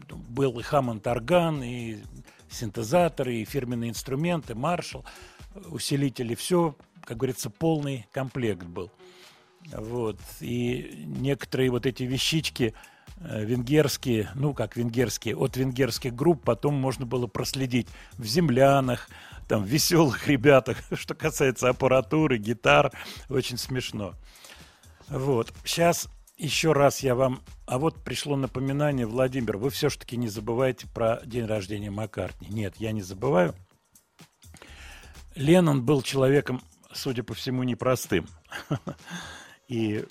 [0.10, 2.00] был и Хаммонд орган, и
[2.50, 5.06] синтезаторы, и фирменные инструменты, маршал,
[5.70, 8.92] усилители, все, как говорится, полный комплект был.
[9.72, 10.20] Вот.
[10.40, 17.06] И некоторые вот эти вещички э, венгерские, ну как венгерские, от венгерских групп потом можно
[17.06, 19.10] было проследить в землянах,
[19.48, 22.92] там, веселых ребятах, что касается аппаратуры, гитар,
[23.30, 24.14] очень смешно.
[25.10, 25.52] Вот.
[25.66, 26.08] Сейчас
[26.38, 27.42] еще раз я вам...
[27.66, 32.48] А вот пришло напоминание, Владимир, вы все-таки не забывайте про день рождения Маккартни.
[32.50, 33.56] Нет, я не забываю.
[35.36, 36.62] Леннон был человеком,
[36.94, 38.28] судя по всему, непростым.
[39.68, 40.06] И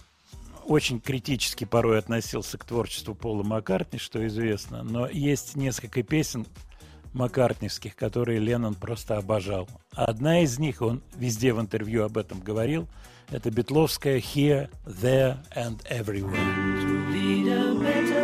[0.68, 4.82] очень критически порой относился к творчеству Пола Маккартни, что известно.
[4.82, 6.46] Но есть несколько песен
[7.14, 9.66] маккартневских, которые Леннон просто обожал.
[9.92, 12.86] Одна из них, он везде в интервью об этом говорил,
[13.30, 18.17] это битловская «Here, There and Everywhere».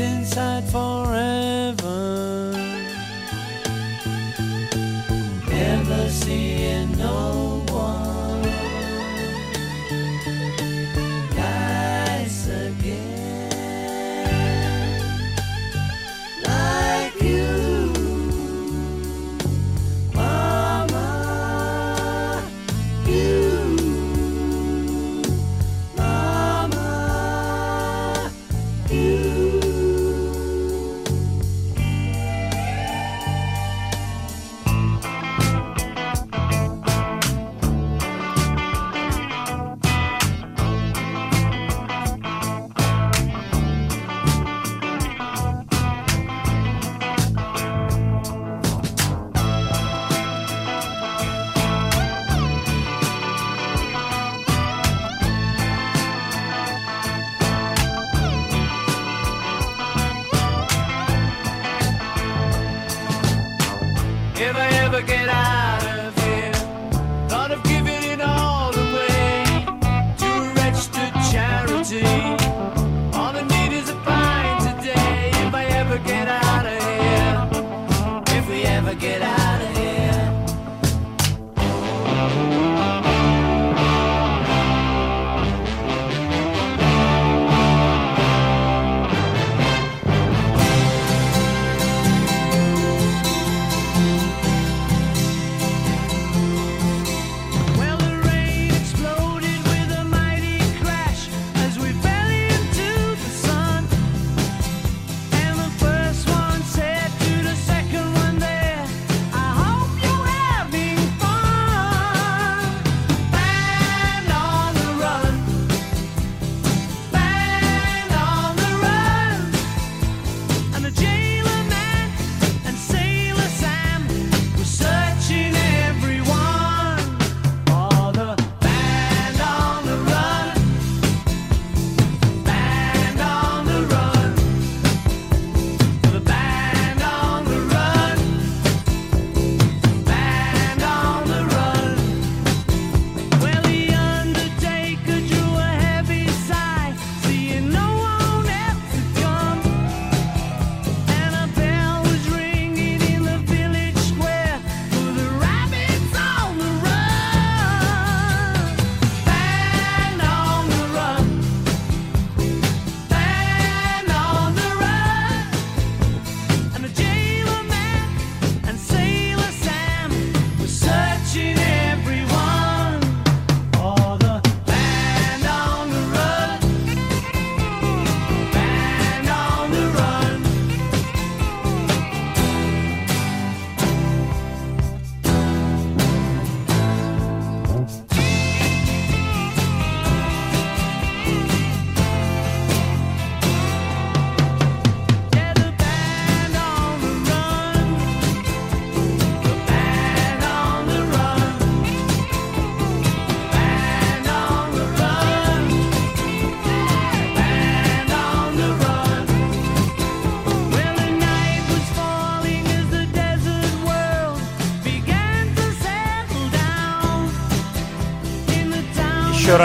[0.00, 2.52] Inside forever.
[5.48, 7.45] Never seeing no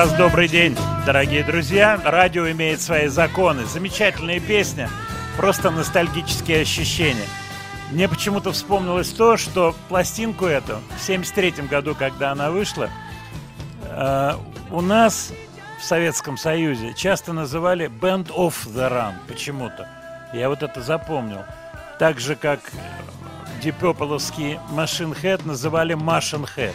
[0.02, 0.76] Раз добрый день,
[1.06, 2.02] дорогие друзья.
[2.04, 3.66] Радио имеет свои законы.
[3.66, 4.90] Замечательная песня,
[5.38, 7.28] просто ностальгические ощущения.
[7.92, 12.90] Мне почему-то вспомнилось то, что пластинку эту в 73 году, когда она вышла,
[13.84, 14.32] э,
[14.72, 15.34] у нас
[15.80, 19.88] в Советском Союзе часто называли Band of the Run почему-то.
[20.34, 21.44] Я вот это запомнил.
[22.00, 22.60] Так же, как
[23.62, 26.74] Дипеполовский Machine Head называли Machine Head.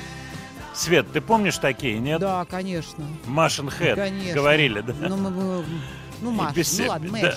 [0.76, 2.20] Свет, ты помнишь такие, нет?
[2.20, 3.02] Да, конечно.
[3.26, 4.34] Head, Конечно.
[4.34, 4.92] говорили, да?
[5.08, 5.64] Ну, мы, мы-
[6.20, 7.34] ну, И Маша, без- ну ладно, да.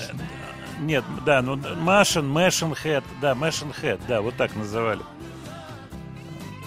[0.81, 5.01] Нет, да, ну Машин, Мэшин Head, да, Мэшин Head, да, вот так называли.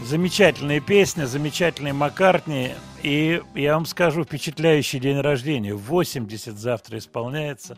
[0.04, 2.72] Замечательная песня, замечательный Маккартни.
[3.02, 5.74] И я вам скажу, впечатляющий день рождения.
[5.74, 7.76] 80 завтра исполняется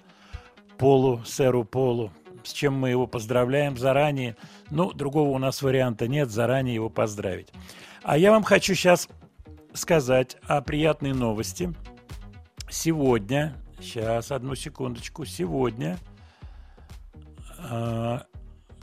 [0.78, 2.10] Полу, сэру Полу,
[2.42, 4.36] с чем мы его поздравляем заранее.
[4.70, 7.48] Ну, другого у нас варианта нет, заранее его поздравить.
[8.04, 9.08] А я вам хочу сейчас
[9.72, 11.72] сказать о приятной новости.
[12.68, 15.96] Сегодня, сейчас, одну секундочку, сегодня
[17.56, 18.18] э,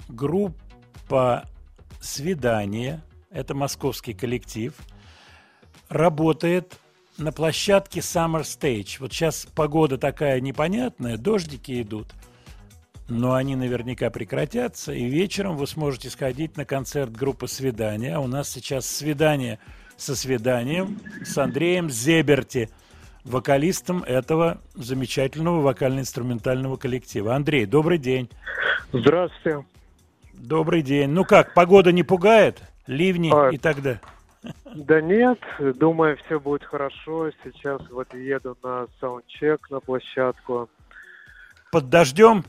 [0.07, 1.47] группа
[2.01, 4.74] «Свидание», это московский коллектив,
[5.88, 6.80] работает
[7.19, 8.95] на площадке Summer Stage.
[8.99, 12.07] Вот сейчас погода такая непонятная, дождики идут,
[13.12, 18.18] но они наверняка прекратятся, и вечером вы сможете сходить на концерт группы «Свидание».
[18.18, 19.59] У нас сейчас свидание
[19.97, 22.70] со свиданием с Андреем Зеберти,
[23.26, 27.36] вокалистом этого замечательного вокально-инструментального коллектива.
[27.36, 28.30] Андрей, добрый день.
[28.93, 29.66] Здравствуйте.
[30.34, 31.09] Добрый день.
[31.09, 32.62] Ну как, погода не пугает?
[32.88, 33.49] Ливни А.
[33.49, 34.01] и так далее?
[34.74, 37.30] Да нет, думаю, все будет хорошо.
[37.43, 40.70] Сейчас вот еду на саундчек на площадку.
[41.72, 42.43] Под дождем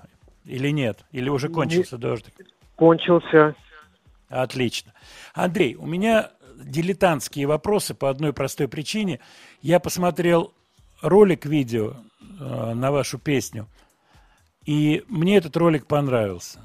[0.44, 1.04] или нет?
[1.12, 2.34] Или уже кончился дождик?
[2.76, 3.54] Кончился.
[4.28, 4.92] Отлично.
[5.34, 9.20] Андрей, у меня дилетантские вопросы по одной простой причине.
[9.60, 10.52] Я посмотрел
[11.00, 11.94] ролик видео
[12.40, 13.66] э, на вашу песню,
[14.64, 16.60] и мне этот ролик понравился.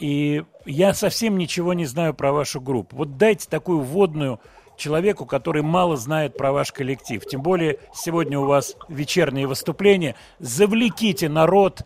[0.00, 2.96] И я совсем ничего не знаю про вашу группу.
[2.96, 4.40] Вот дайте такую вводную
[4.76, 7.24] человеку, который мало знает про ваш коллектив.
[7.24, 10.16] Тем более сегодня у вас вечерние выступления.
[10.40, 11.82] Завлеките народ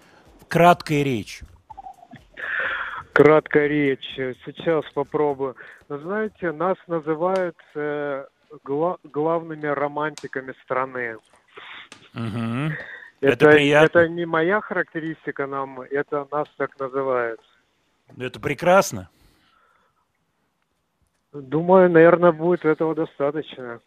[0.48, 1.46] краткой речью.
[3.12, 4.14] Краткая речь.
[4.16, 5.56] Сейчас попробую.
[5.88, 8.24] Но знаете, нас называют э,
[8.64, 11.16] гла- главными романтиками страны.
[12.12, 12.72] Мгм.
[13.20, 14.00] Это приятно.
[14.00, 17.40] это не моя характеристика нам, это нас так называют.
[18.16, 19.10] Это прекрасно.
[21.32, 23.80] Думаю, наверное, будет этого достаточно.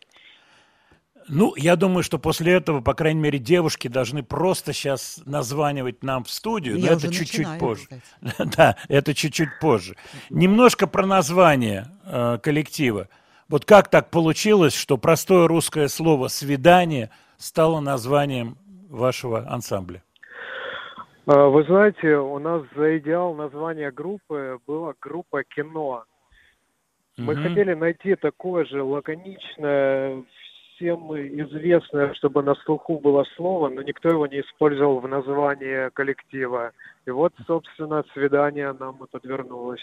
[1.27, 6.23] Ну, я думаю, что после этого, по крайней мере, девушки должны просто сейчас названивать нам
[6.23, 7.87] в студию, но Я это уже чуть-чуть позже.
[8.57, 9.95] Да, это чуть-чуть позже.
[10.29, 13.07] Немножко про название э, коллектива.
[13.49, 18.57] Вот как так получилось, что простое русское слово «свидание» стало названием
[18.89, 20.03] вашего ансамбля?
[21.27, 26.05] А, Вы знаете, у нас за идеал названия группы была группа кино.
[27.17, 27.43] Мы Мгм.
[27.43, 30.23] хотели найти такое же лаконичное,
[30.81, 36.71] всем известное, чтобы на слуху было слово, но никто его не использовал в названии коллектива.
[37.05, 39.81] И вот, собственно, свидание нам и подвернулось.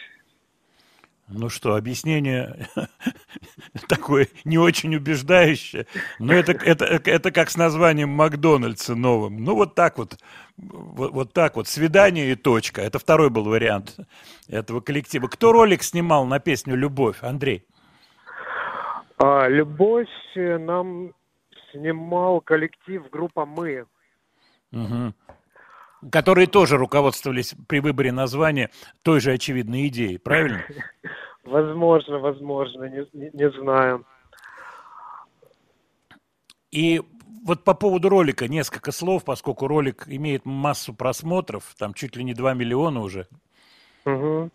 [1.28, 2.68] Ну что, объяснение
[3.88, 5.86] такое не очень убеждающее,
[6.18, 9.44] но это, это, это как с названием Макдональдса новым.
[9.44, 10.16] Ну вот так вот,
[10.56, 12.80] вот, вот так вот, свидание и точка.
[12.80, 13.98] Это второй был вариант
[14.48, 15.28] этого коллектива.
[15.28, 17.62] Кто ролик снимал на песню «Любовь», Андрей?
[19.18, 21.12] А, «Любовь» нам
[21.72, 23.86] снимал коллектив группа «Мы».
[24.70, 25.14] Мгм.
[26.12, 28.70] Которые тоже руководствовались при выборе названия
[29.02, 30.62] той же очевидной идеей, правильно?
[31.44, 34.04] Возможно, возможно, не, не- не знаю.
[36.70, 37.00] И
[37.42, 42.34] вот по поводу ролика несколько слов, поскольку ролик имеет массу просмотров, там чуть ли не
[42.34, 43.26] 2 миллиона уже.
[44.04, 44.50] Мгм.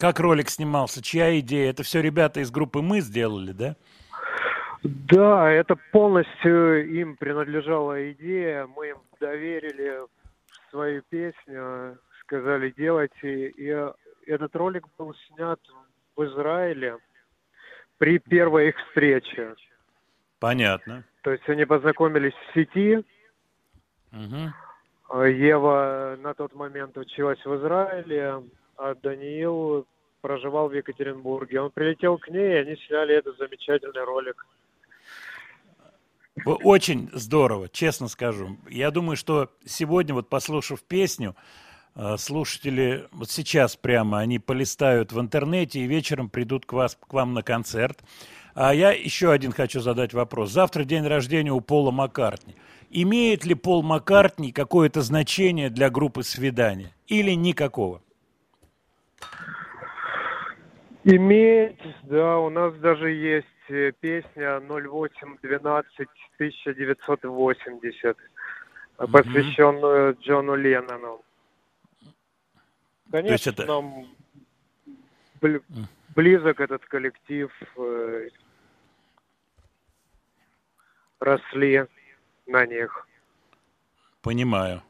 [0.00, 1.02] Как ролик снимался?
[1.02, 1.68] Чья идея?
[1.70, 3.76] Это все ребята из группы «Мы» сделали, да?
[4.82, 8.66] Да, это полностью им принадлежала идея.
[8.66, 10.00] Мы им доверили
[10.70, 13.48] свою песню, сказали делайте.
[13.50, 13.66] И
[14.26, 15.60] этот ролик был снят
[16.16, 16.96] в Израиле
[17.98, 19.54] при первой их встрече.
[20.38, 21.04] Понятно.
[21.20, 23.04] То есть они познакомились в сети.
[25.10, 28.42] А Ева на тот момент училась в Израиле,
[28.80, 29.86] а Даниил
[30.22, 31.60] проживал в Екатеринбурге.
[31.60, 34.46] Он прилетел к ней, и они сняли этот замечательный ролик.
[36.46, 38.56] Очень здорово, честно скажу.
[38.68, 41.36] Я думаю, что сегодня, вот послушав песню,
[41.94, 47.12] э, слушатели вот сейчас прямо, они полистают в интернете и вечером придут к, вас, к
[47.12, 47.98] вам на концерт.
[48.54, 50.50] А я еще один хочу задать вопрос.
[50.50, 52.54] Завтра день рождения у Пола Маккартни.
[52.88, 58.00] Имеет ли Пол Маккартни какое-то значение для группы «Свидание» или никакого?
[61.04, 68.16] Имеет, да, у нас даже есть э, песня 0812 1980,
[68.98, 71.22] э, посвященную Джону Леннону.
[73.10, 74.06] Конечно, это- нам
[75.40, 75.62] бли-
[76.14, 78.28] близок этот коллектив, э,
[81.18, 81.86] росли
[82.46, 83.06] на них.
[84.22, 84.82] Понимаю.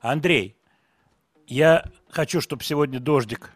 [0.00, 0.56] Андрей,
[1.46, 3.50] я хочу, чтобы сегодня дождик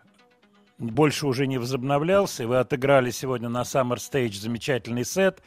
[0.79, 2.47] больше уже не возобновлялся.
[2.47, 5.43] Вы отыграли сегодня на Summer Stage замечательный сет.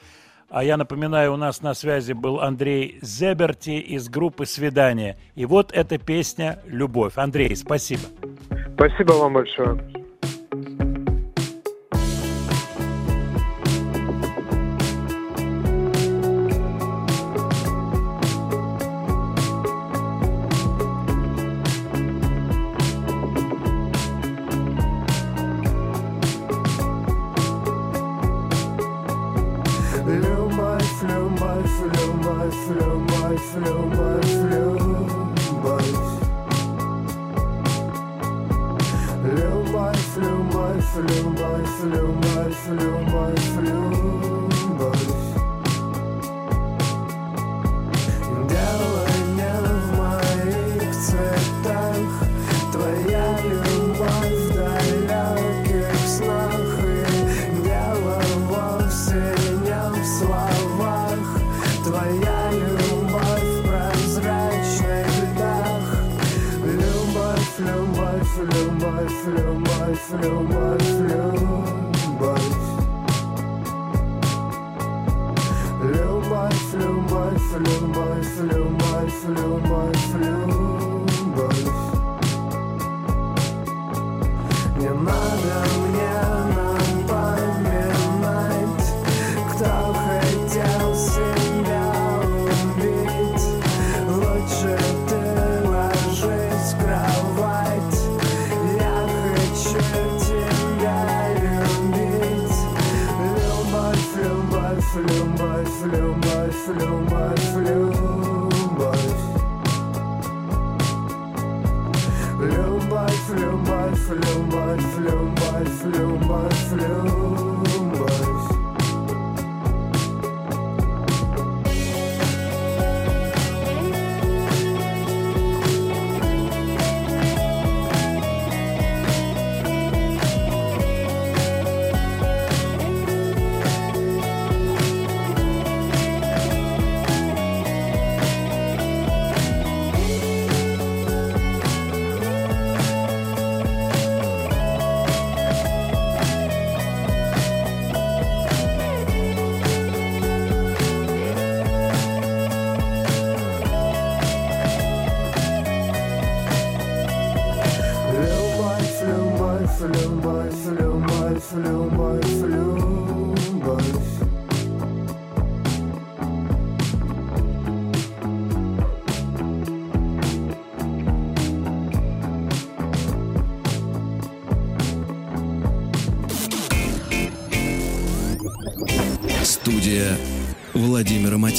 [0.49, 5.19] А я напоминаю, у нас на связи был Андрей Зеберти из группы «Свидание».
[5.35, 7.13] И вот эта песня «Любовь».
[7.17, 8.01] Андрей, спасибо.
[8.73, 9.98] Спасибо вам большое.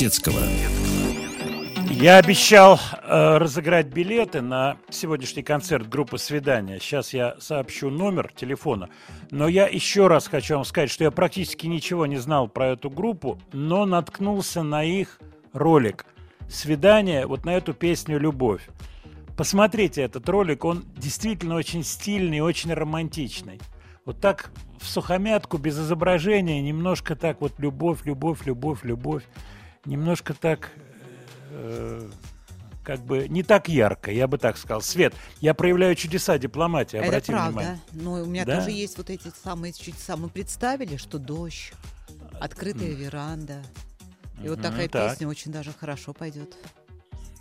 [0.01, 0.41] Матецкого.
[1.91, 6.81] Я обещал э, разыграть билеты на сегодняшний концерт группы «Свидание».
[6.81, 8.89] Сейчас я сообщу номер телефона.
[9.31, 12.89] Но я еще раз хочу вам сказать, что я практически ничего не знал про эту
[12.89, 15.21] группу, но наткнулся на их
[15.53, 16.07] ролик
[16.49, 18.71] «Свидание», вот на эту песню «Любовь».
[19.37, 23.61] Посмотрите этот ролик, он действительно очень стильный, очень романтичный.
[24.07, 29.25] Вот так в сухомятку, без изображения, немножко так вот любовь, любовь, любовь, любовь.
[29.85, 30.71] Немножко так
[31.51, 32.11] э,
[32.85, 34.83] как бы не так ярко, я бы так сказал.
[34.83, 37.51] Свет, я проявляю чудеса дипломатии, Это обрати правда.
[37.51, 37.81] внимание.
[37.93, 38.57] Но у меня Да?
[38.59, 40.17] тоже есть вот эти самые чудеса.
[40.17, 41.73] Мы представили, что дождь,
[42.41, 43.63] открытая веранда.
[44.43, 45.13] И вот такая так.
[45.13, 46.57] песня очень даже хорошо пойдет.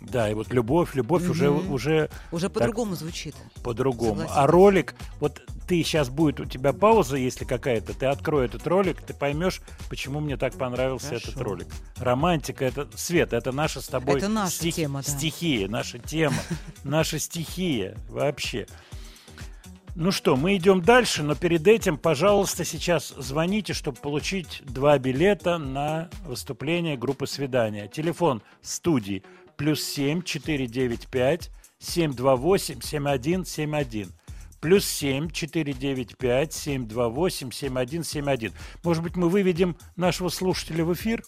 [0.00, 1.32] Да, и вот любовь, любовь угу.
[1.32, 3.34] уже уже уже по-другому звучит.
[3.62, 4.22] По-другому.
[4.28, 9.02] А ролик, вот ты сейчас будет у тебя пауза, если какая-то, ты открой этот ролик,
[9.02, 11.28] ты поймешь, почему мне так понравился Хорошо.
[11.28, 11.66] этот ролик.
[11.96, 15.10] Романтика это свет, это наша с тобой это наша стих, тема, да.
[15.10, 16.38] стихия, наша тема,
[16.84, 18.66] наша стихия вообще.
[19.96, 25.58] Ну что, мы идем дальше, но перед этим, пожалуйста, сейчас звоните, чтобы получить два билета
[25.58, 27.88] на выступление группы «Свидания».
[27.88, 31.50] Телефон студии 8 плюс 7 495
[31.80, 34.10] 728 7171
[34.58, 38.54] плюс 7 495 728 7171.
[38.82, 41.22] Может быть, мы выведем нашего слушателя в эфир?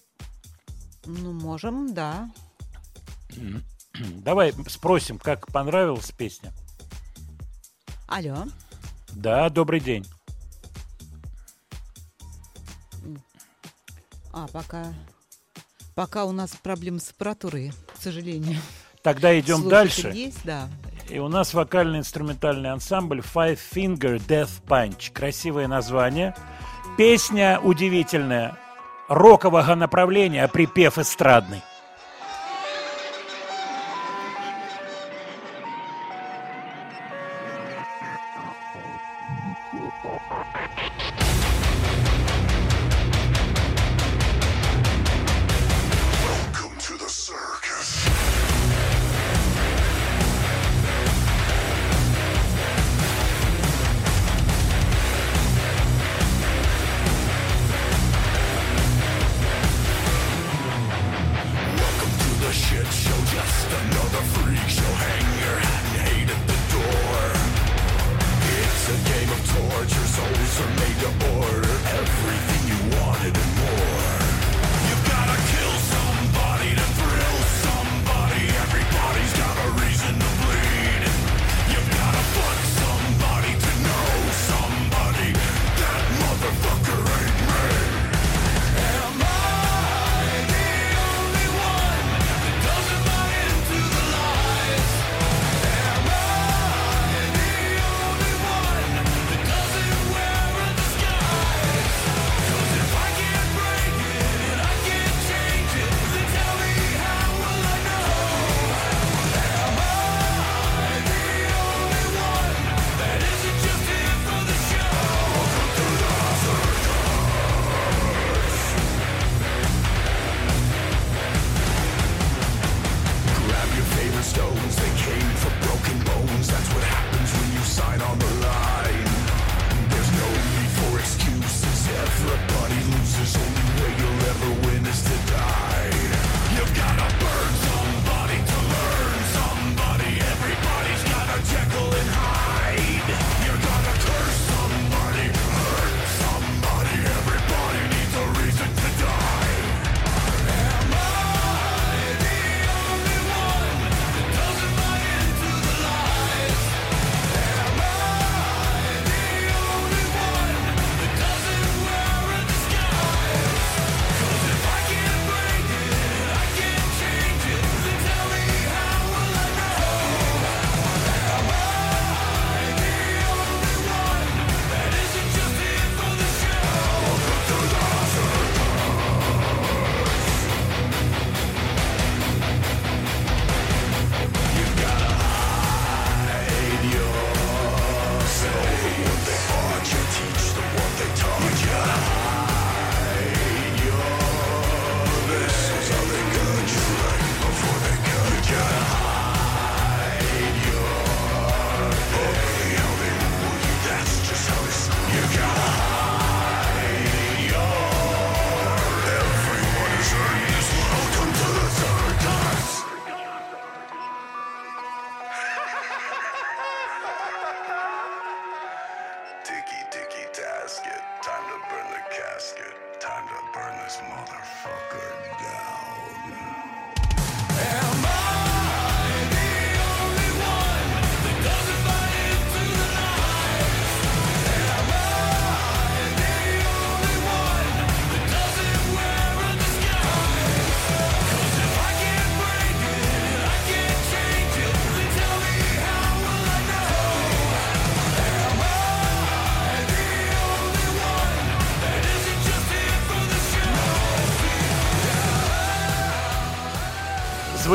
[1.04, 2.30] Ну, можем, да.
[4.24, 6.54] Давай спросим, как понравилась песня.
[8.08, 8.46] Алло.
[9.10, 10.06] Да, добрый день.
[14.32, 14.94] А, пока
[15.94, 18.58] Пока у нас проблемы с аппаратурой, к сожалению.
[19.02, 20.08] Тогда идем Слушатель дальше.
[20.14, 20.68] Есть, да.
[21.10, 25.12] И у нас вокально-инструментальный ансамбль Five Finger Death Punch.
[25.12, 26.34] Красивое название.
[26.96, 28.56] Песня удивительная,
[29.08, 31.62] рокового направления, а припев эстрадный.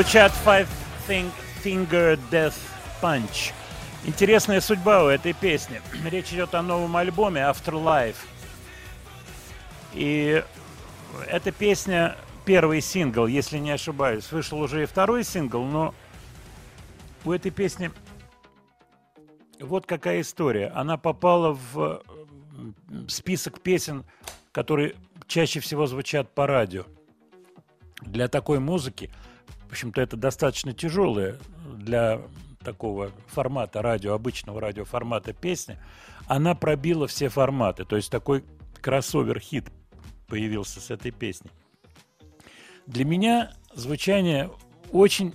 [0.07, 0.67] звучат Five
[1.61, 2.55] Finger Death
[3.01, 3.51] Punch.
[4.05, 5.81] Интересная судьба у этой песни.
[6.09, 8.15] Речь идет о новом альбоме Afterlife.
[9.93, 10.41] И
[11.27, 14.31] эта песня первый сингл, если не ошибаюсь.
[14.31, 15.93] Вышел уже и второй сингл, но
[17.25, 17.91] у этой песни
[19.59, 20.67] вот какая история.
[20.67, 22.01] Она попала в
[23.09, 24.05] список песен,
[24.53, 24.95] которые
[25.27, 26.85] чаще всего звучат по радио.
[28.03, 29.11] Для такой музыки–
[29.67, 31.37] в общем-то, это достаточно тяжелая
[31.75, 32.21] для
[32.63, 35.79] такого формата радио, обычного радиоформата песня,
[36.27, 37.85] она пробила все форматы.
[37.85, 38.43] То есть такой
[38.81, 39.71] кроссовер-хит
[40.27, 41.51] появился с этой песней.
[42.85, 44.49] Для меня звучание
[44.91, 45.33] очень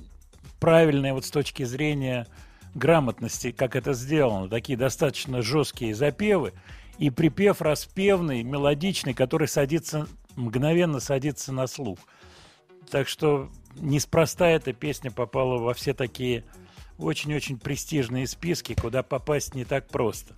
[0.61, 2.27] правильное вот с точки зрения
[2.75, 4.49] грамотности, как это сделано.
[4.49, 6.53] Такие достаточно жесткие запевы
[6.99, 10.07] и припев распевный, мелодичный, который садится,
[10.37, 11.99] мгновенно садится на слух.
[12.91, 16.45] Так что неспроста эта песня попала во все такие
[16.99, 20.35] очень-очень престижные списки, куда попасть не так просто.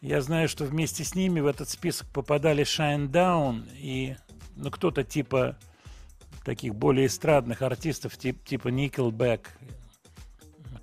[0.00, 4.16] Я знаю, что вместе с ними в этот список попадали Shine Down и
[4.56, 5.56] ну, кто-то типа
[6.44, 9.46] таких более эстрадных артистов, тип, типа Nickelback.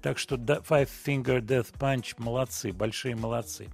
[0.02, 3.68] Так что Five Finger Death Punch молодцы, большие молодцы.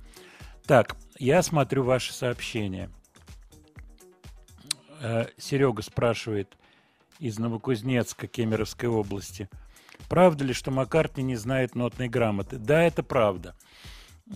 [0.66, 2.90] Так, я смотрю ваши сообщения.
[5.00, 6.58] Э, Серега спрашивает
[7.20, 9.50] из Новокузнецка, Кемеровской области.
[10.10, 12.58] Правда ли, что Маккартни не знает нотной грамоты?
[12.58, 13.56] Да, это правда.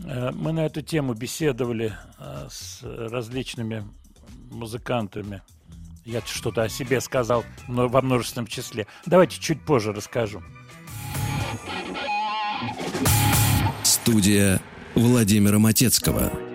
[0.03, 3.83] Э, Мы на эту тему беседовали э, с различными
[4.51, 5.41] музыкантами.
[6.05, 8.87] Я что-то о себе сказал но во множественном числе.
[9.05, 10.41] Давайте чуть позже расскажу.
[13.83, 14.59] Студия
[14.95, 16.48] Владимира Матецкого.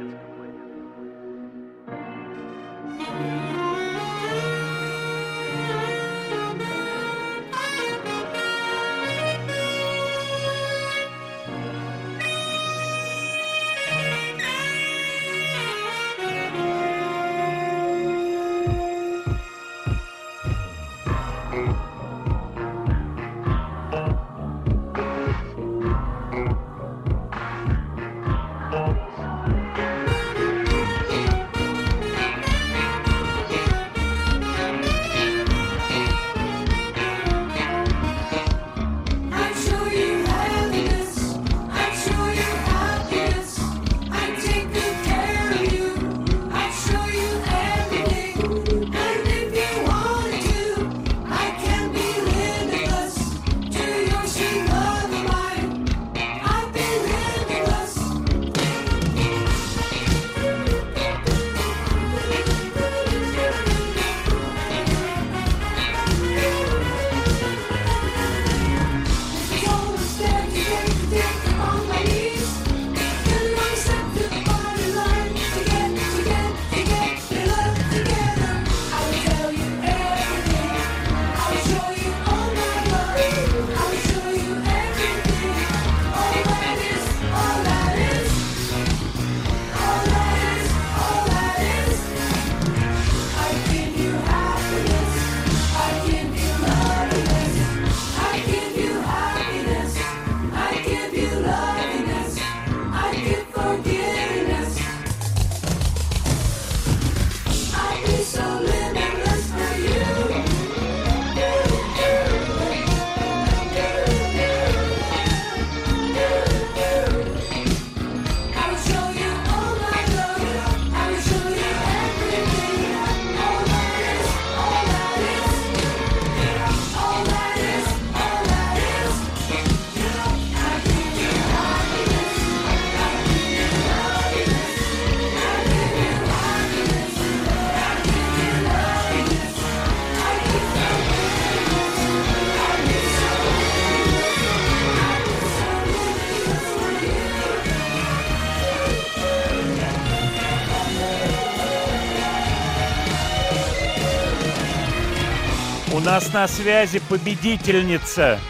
[156.35, 158.41] На связи победительница.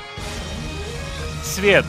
[1.43, 1.85] Свет,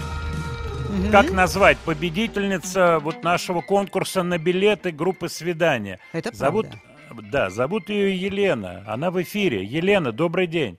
[1.09, 5.99] как назвать победительница вот нашего конкурса на билеты группы «Свидания»?
[6.11, 6.67] Это зовут,
[7.07, 7.27] правда.
[7.31, 8.83] Да, зовут ее Елена.
[8.85, 9.63] Она в эфире.
[9.63, 10.77] Елена, добрый день.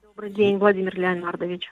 [0.00, 1.68] Добрый день, Владимир Леонардович.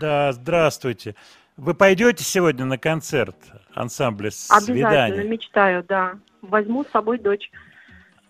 [0.00, 1.14] Да, здравствуйте.
[1.56, 3.36] Вы пойдете сегодня на концерт
[3.74, 5.22] ансамбля Обязательно, «Свидания»?
[5.22, 6.14] мечтаю, да.
[6.42, 7.48] Возьму с собой дочь.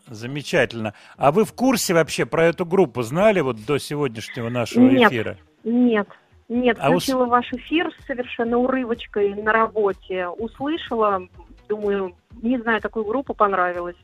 [0.07, 0.94] Замечательно.
[1.16, 3.02] А вы в курсе вообще про эту группу?
[3.02, 5.11] Знали вот до сегодняшнего нашего Нет.
[5.11, 5.38] эфира?
[5.64, 6.09] Нет,
[6.48, 10.28] нет, А ус- включила ваш эфир совершенно урывочкой на работе.
[10.28, 11.22] Услышала,
[11.68, 13.96] думаю, не знаю, такую группу понравилась.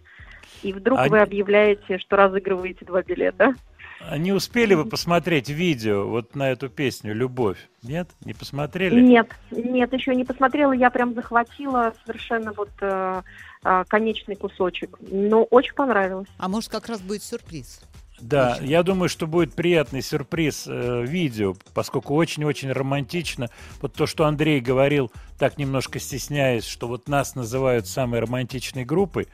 [0.63, 3.55] И вдруг А- вы объявляете, что разыгрываете два билета.
[4.01, 7.59] А не успели вы посмотреть видео вот на эту песню «Любовь»?
[7.83, 8.09] Нет?
[8.25, 9.01] Не посмотрели?
[9.01, 10.73] Нет, нет, еще не посмотрела.
[10.73, 13.23] Я прям захватила совершенно вот э,
[13.63, 14.99] э, конечный кусочек.
[15.01, 16.29] Но очень понравилось.
[16.39, 17.83] А может, как раз будет сюрприз?
[18.21, 23.49] Да, я думаю, что будет приятный сюрприз э, видео, поскольку очень-очень романтично.
[23.81, 29.29] Вот то, что Андрей говорил, так немножко стесняясь, что вот нас называют самой романтичной группой,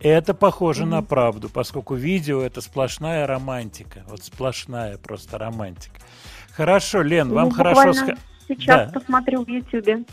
[0.00, 4.02] это похоже на правду, поскольку видео это сплошная романтика.
[4.06, 5.96] Вот сплошная просто романтика.
[6.52, 7.90] Хорошо, Лен, вам Ну, хорошо...
[7.90, 8.18] сха-
[8.48, 9.00] Сейчас Да.
[9.00, 10.04] посмотрю в Ютьюбе.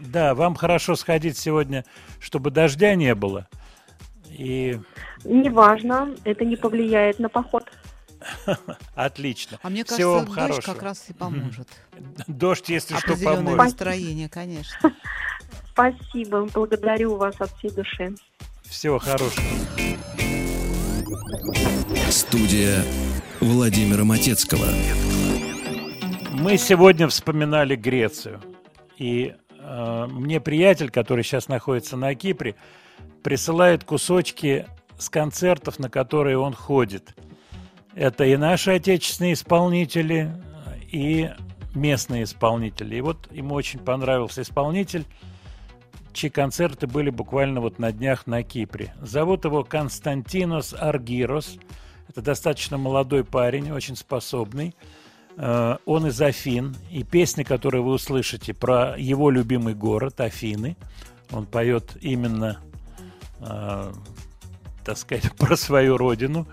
[0.00, 1.84] Да, вам хорошо сходить сегодня,
[2.20, 3.48] чтобы дождя не было.
[4.30, 4.78] И
[5.24, 7.64] Неважно, это не повлияет на поход.
[8.94, 9.58] отлично.
[9.62, 10.74] А мне Всего вам кажется, дождь хорошего.
[10.74, 11.68] как раз и поможет.
[12.28, 13.56] Дождь, если что, поможет.
[13.58, 14.92] настроение, конечно.
[15.72, 18.14] Спасибо, благодарю вас от всей души.
[18.70, 19.44] Всего хорошего.
[22.10, 22.84] Студия
[23.40, 24.66] Владимира Матецкого.
[26.32, 28.40] Мы сегодня вспоминали Грецию.
[28.98, 32.56] И э, мне приятель, который сейчас находится на Кипре,
[33.22, 34.66] присылает кусочки
[34.98, 37.14] с концертов, на которые он ходит.
[37.94, 40.30] Это и наши отечественные исполнители,
[40.92, 41.30] и
[41.74, 42.96] местные исполнители.
[42.96, 45.04] И вот ему очень понравился исполнитель,
[46.18, 48.92] чьи концерты были буквально вот на днях на Кипре.
[49.00, 51.56] Зовут его Константинос Аргирос.
[52.08, 54.74] Это достаточно молодой парень, очень способный.
[55.36, 60.76] Э, Он из Афин, и песня, которую вы услышите про его любимый город Афины,
[61.30, 62.58] он поет именно,
[63.40, 63.92] э,
[64.84, 66.48] так сказать, про свою родину.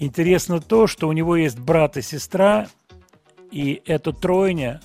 [0.00, 2.66] Интересно то, что у него есть брат и сестра,
[3.52, 4.80] и эта тройня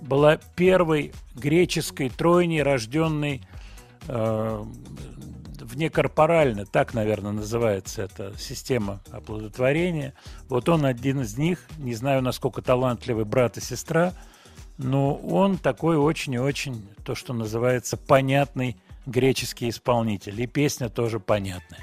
[0.00, 3.42] была первой греческой тройней, рожденной
[4.08, 4.64] э,
[5.60, 10.14] внекорпорально, так, наверное, называется эта система оплодотворения.
[10.48, 14.12] Вот он один из них, не знаю, насколько талантливый брат и сестра,
[14.76, 18.76] но он такой очень и очень, то, что называется, понятный
[19.06, 20.40] греческий исполнитель.
[20.40, 21.80] И песня тоже понятная.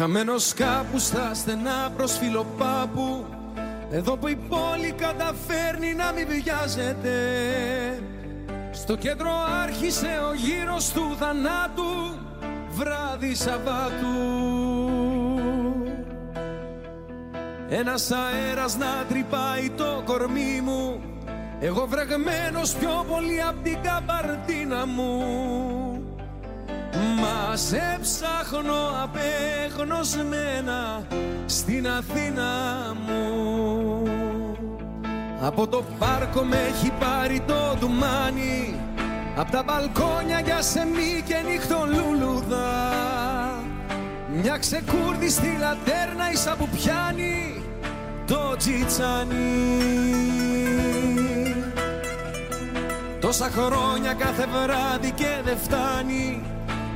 [0.00, 3.24] Χαμένος κάπου στα στενά προς φιλοπάπου.
[3.90, 7.14] Εδώ που η πόλη καταφέρνει να μην βιάζεται.
[8.72, 9.30] Στο κέντρο
[9.62, 12.18] άρχισε ο γύρος του θανάτου
[12.70, 14.16] Βράδυ Σαββάτου.
[17.68, 21.00] Ένας αέρας να τρυπάει το κορμί μου.
[21.60, 25.97] Εγώ βρεγμένος πιο πολύ απ' την καμπαρτίνα μου
[27.20, 31.02] Μας σε ψάχνω απεγνωσμένα
[31.46, 32.52] στην Αθήνα
[33.06, 34.02] μου.
[35.40, 38.80] Από το πάρκο με έχει πάρει το ντουμάνι
[39.36, 42.92] Απ' τα μπαλκόνια για σεμί και νύχτο λουλουδά
[44.42, 47.58] Μια ξεκούρδη στη λατέρνα ίσα που πιάνει
[48.28, 49.36] το τζιτσάνι.
[53.20, 56.42] Τόσα χρόνια κάθε βράδυ και δεν φτάνει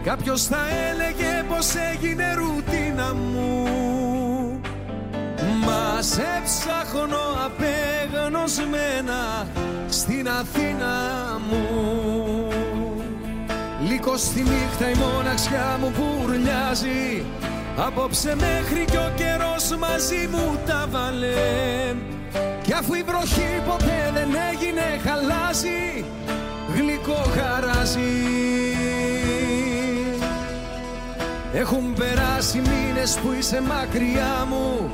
[0.05, 0.61] Κάποιος θα
[0.91, 3.67] έλεγε πως έγινε ρουτίνα μου.
[5.65, 9.47] Μας σε ψάχνω απεγνωσμένα
[9.89, 10.95] στην Αθήνα
[11.49, 12.49] μου.
[13.89, 17.25] Λίγο στη νύχτα η μοναξιά μου πουρλιάζει
[17.77, 21.95] Απόψε μέχρι κι ο καιρός μαζί μου τα βάλε.
[22.63, 26.05] Κι αφού η βροχή ποτέ δεν έγινε χαλάζει
[26.75, 28.43] Γλυκό χαράζει
[31.53, 34.91] έχουν περάσει μήνες που είσαι μακριά μου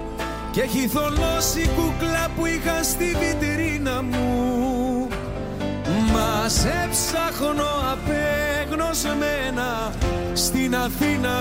[0.51, 5.09] Και έχει θολώσει η κούκλα που είχα στη βιτρίνα μου.
[6.13, 9.93] Μας σε ψάχνω απεγνωσμένα
[10.33, 11.37] στην Αθήνα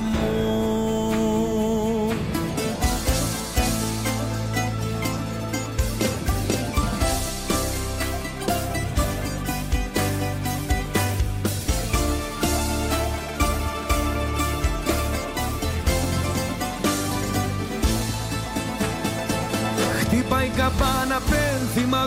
[0.00, 0.71] μου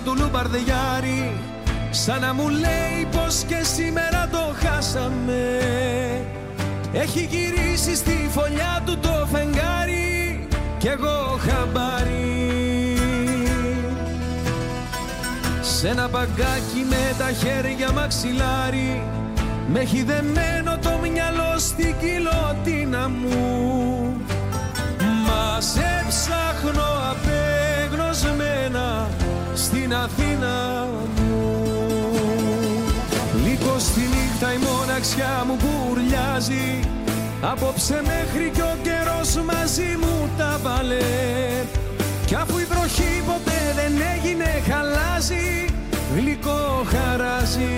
[0.06, 1.32] του Λουμπαρδιάρη
[1.92, 5.60] Σαν να μου λέει πως και σήμερα το χάσαμε.
[6.94, 12.98] Έχει γυρίσει στη φωλιά του το φεγγάρι Κι εγώ χαμπάρι.
[15.62, 19.04] Σ' ένα μπαγκάκι με τα χέρια μαξιλάρι
[19.68, 24.22] Με έχει δεμένο το μυαλό στην κοιλωτίνα μου.
[25.28, 29.08] Μα Μα σε ψάχνω απεγνωσμένα
[29.56, 31.56] στην Αθήνα μου.
[33.46, 36.80] Λίγο στη νύχτα η μοναξιά μου μπουρλιάζει
[37.52, 40.98] Απόψε μέχρι κι ο καιρός μαζί μου τα βάλε.
[42.26, 45.66] Κι αφού η βροχή ποτέ δεν έγινε χαλάζει.
[46.16, 47.74] Γλυκό χαράζει.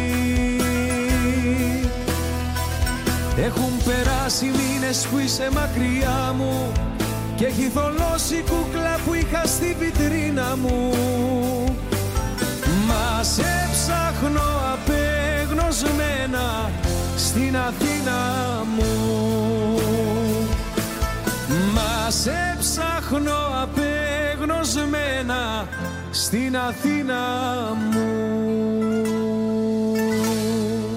[3.37, 6.71] Έχουν περάσει μήνες που είσαι μακριά μου
[7.36, 10.92] Και έχει θολώσει η κούκλα που είχα στη βιτρίνα μου
[12.86, 16.70] Μα σε ψάχνω απεγνωσμένα
[17.16, 18.20] στην Αθήνα
[18.76, 18.92] μου
[21.74, 25.68] Μα σε ψάχνω απεγνωσμένα
[26.10, 27.20] στην Αθήνα
[27.92, 28.32] μου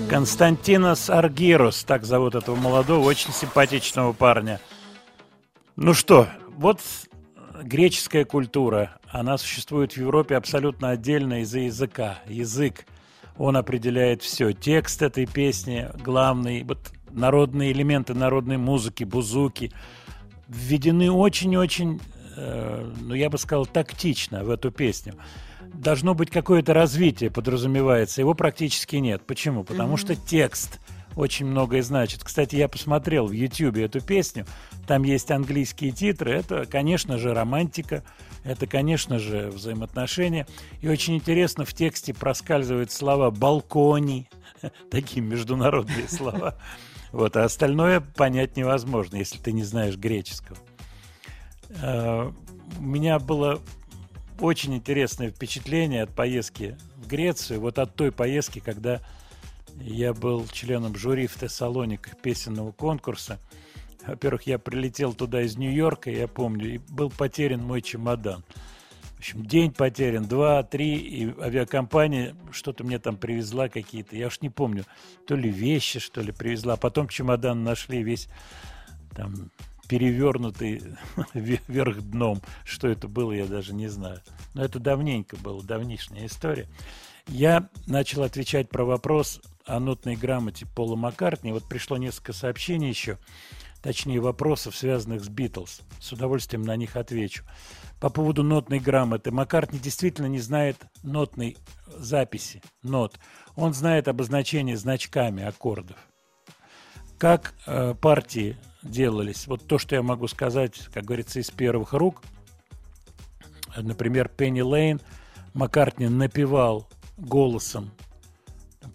[0.08, 4.60] Константинос Аргирос, так зовут этого молодого, очень симпатичного парня.
[5.83, 6.29] ну что,
[6.59, 6.83] вот
[7.63, 12.19] греческая культура, она существует в Европе абсолютно отдельно из-за языка.
[12.27, 12.85] Язык,
[13.39, 14.53] он определяет все.
[14.53, 19.73] Текст этой песни, главный, вот народные элементы народной музыки, бузуки,
[20.49, 21.99] введены очень-очень,
[22.37, 25.15] э, ну я бы сказал, тактично в эту песню.
[25.73, 28.21] Должно быть какое-то развитие, подразумевается.
[28.21, 29.23] Его практически нет.
[29.27, 29.65] Почему?
[29.65, 30.79] Потому что текст
[31.17, 32.25] очень многое значит.
[32.25, 34.47] Кстати, я посмотрел в Ютьюбе эту песню.
[34.87, 36.33] Там есть английские титры.
[36.33, 38.05] Это, конечно же, романтика.
[38.45, 40.47] Это, конечно же, взаимоотношения.
[40.81, 44.29] И очень интересно, в тексте проскальзывают слова «балкони»,
[44.91, 46.57] такие международные слова.
[47.13, 50.57] Вот, а остальное понять невозможно, если ты не знаешь греческого.
[51.83, 52.31] Э,
[52.79, 53.61] У меня было
[54.39, 57.61] очень интересное впечатление от поездки в Грецию.
[57.61, 59.03] Вот от той поездки, когда
[59.81, 63.39] я был членом жюри в Тессалониках песенного конкурса.
[64.07, 68.45] Во-первых, я прилетел туда из Нью-Йорка, я помню, и был потерян мой чемодан.
[69.17, 74.41] В общем, день потерян, два, три, и авиакомпания что-то мне там привезла какие-то, я уж
[74.41, 74.85] не помню,
[75.27, 76.77] то ли вещи, что ли, привезла.
[76.77, 78.29] Потом чемодан нашли весь
[79.15, 79.51] там
[79.89, 80.83] перевернутый
[81.35, 82.41] ве- вверх дном.
[82.65, 84.23] Что это было, я даже не знаю.
[84.55, 86.69] Но это давненько было, давнишняя история.
[87.27, 91.53] Я начал отвечать про вопрос о нотной грамоте Пола Маккартни.
[91.53, 93.19] Вот пришло несколько сообщений еще,
[93.83, 95.83] точнее вопросов, связанных с Битлз.
[96.01, 97.45] С удовольствием на них отвечу.
[98.01, 99.31] По поводу нотной грамоты.
[99.31, 101.57] Маккартни действительно не знает нотной
[101.87, 103.19] записи, нот.
[103.55, 105.99] Он знает обозначение значками аккордов.
[107.19, 109.47] Как э, партии делались?
[109.47, 112.23] Вот то, что я могу сказать, как говорится, из первых рук.
[113.77, 115.01] Например, Пенни Лейн
[115.55, 116.89] Маккартни напевал
[117.19, 117.93] голосом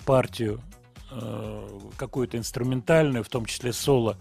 [0.05, 0.61] партию
[1.11, 4.17] э, какую-то инструментальную, в том числе соло,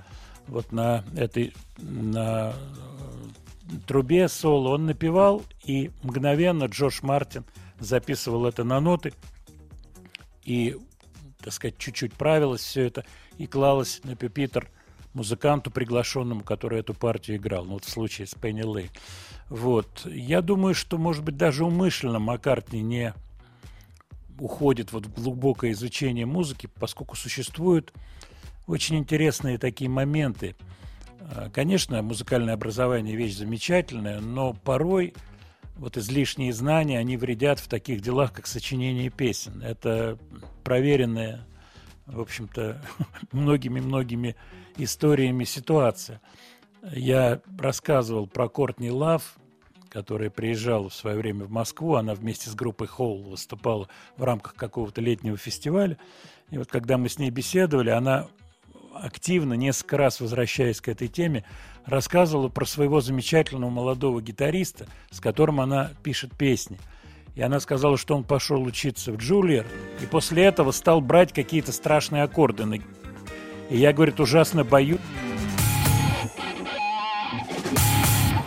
[0.47, 7.45] вот на этой на э, трубе соло он напевал, и мгновенно Джош Мартин
[7.81, 9.12] записывал это на ноты,
[10.45, 10.77] и,
[11.43, 13.05] так сказать, чуть-чуть правилось все это,
[13.39, 14.70] и клалось на пюпитр
[15.15, 17.65] музыканту, приглашенному, который эту партию играл.
[17.65, 18.91] Ну, вот в случае с Пенни Лей.
[19.49, 20.07] Вот.
[20.07, 23.15] Я думаю, что, может быть, даже умышленно Маккартни не
[24.39, 27.93] уходит вот в глубокое изучение музыки, поскольку существуют
[28.66, 30.56] очень интересные такие моменты.
[31.20, 35.15] А, Конечно, музыкальное образование вещь замечательная, но порой
[35.77, 39.62] вот излишние знания, они вредят в таких делах, как сочинение песен.
[39.62, 40.19] Это
[40.62, 41.47] проверенная,
[42.06, 42.81] в общем-то,
[43.32, 44.36] многими-многими
[44.77, 46.20] историями ситуация.
[46.93, 49.36] Я рассказывал про Кортни Лав,
[49.94, 51.94] которая приезжала в свое время в Москву.
[51.94, 55.96] Она вместе с группой Холл выступала в рамках какого-то летнего фестиваля.
[56.50, 58.26] И вот когда мы с ней беседовали, она
[58.92, 61.44] активно, несколько раз возвращаясь к этой теме,
[61.86, 66.76] рассказывала про своего замечательного молодого гитариста, с которым она пишет песни.
[67.36, 69.64] И она сказала, что он пошел учиться в Джулиер,
[70.02, 72.64] и после этого стал брать какие-то страшные аккорды.
[72.64, 72.76] на-
[73.70, 74.98] И я, говорит, ужасно боюсь.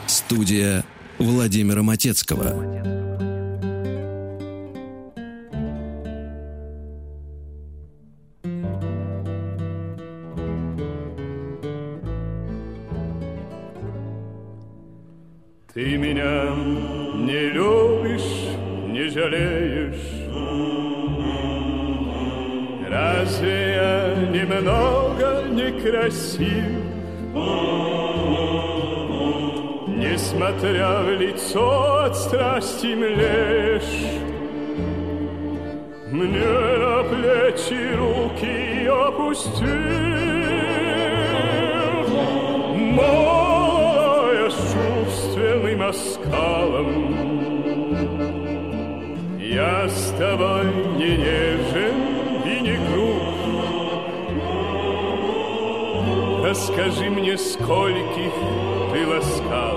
[0.07, 0.83] Студия
[1.19, 2.53] Владимира Матецкого.
[15.73, 16.56] Ты меня
[17.15, 18.22] не любишь,
[18.89, 20.18] не жалеешь.
[22.89, 26.88] Разве я немного некрасив?
[29.97, 34.21] Несмотря в лицо от страсти млеешь,
[36.11, 36.45] Мне
[36.77, 39.67] на плечи руки опустил.
[42.93, 46.91] Молодое чувство по скалам.
[49.39, 50.65] Я с тобой
[50.97, 51.97] не нежен
[52.45, 53.37] и не груб.
[56.45, 58.33] Расскажи мне, скольких
[58.93, 59.76] ты ласкала.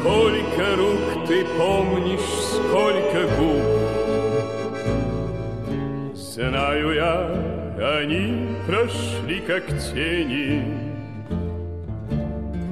[0.00, 2.20] Сколько рук ты помнишь,
[2.54, 3.62] сколько губ.
[6.14, 10.64] Знаю я, они прошли как тени,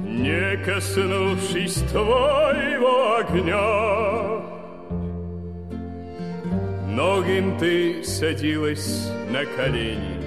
[0.07, 4.41] Не коснувшись твоего огня.
[6.87, 10.18] Многим ты садилась на колени,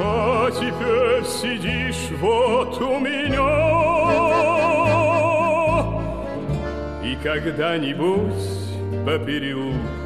[0.00, 3.84] А теперь сидишь вот у меня.
[7.04, 8.34] И когда-нибудь
[9.04, 10.04] по переулку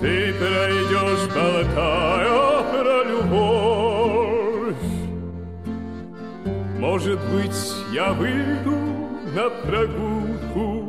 [0.00, 4.76] ты пройдешь, болтая про любовь.
[6.78, 8.76] Может быть, я выйду
[9.34, 10.84] на прогулку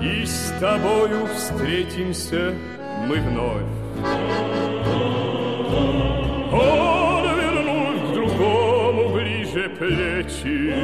[0.00, 2.54] И с тобою встретимся
[3.06, 3.83] мы вновь.
[6.52, 10.74] Он вернул к другому ближе плечи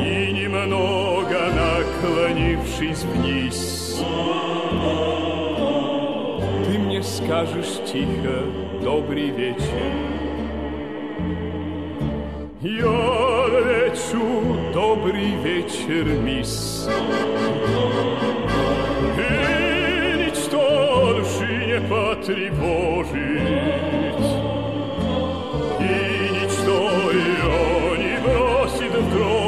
[0.00, 4.02] И немного наклонившись вниз
[6.66, 8.44] Ты мне скажешь тихо
[8.82, 10.18] добрый вечер
[12.60, 13.18] Я
[13.88, 16.88] отвечу добрый вечер, мисс
[22.28, 24.20] не потревожит
[25.80, 25.82] И
[26.32, 26.78] ничто
[27.10, 27.58] ее
[27.98, 29.38] не бросит в дрожь.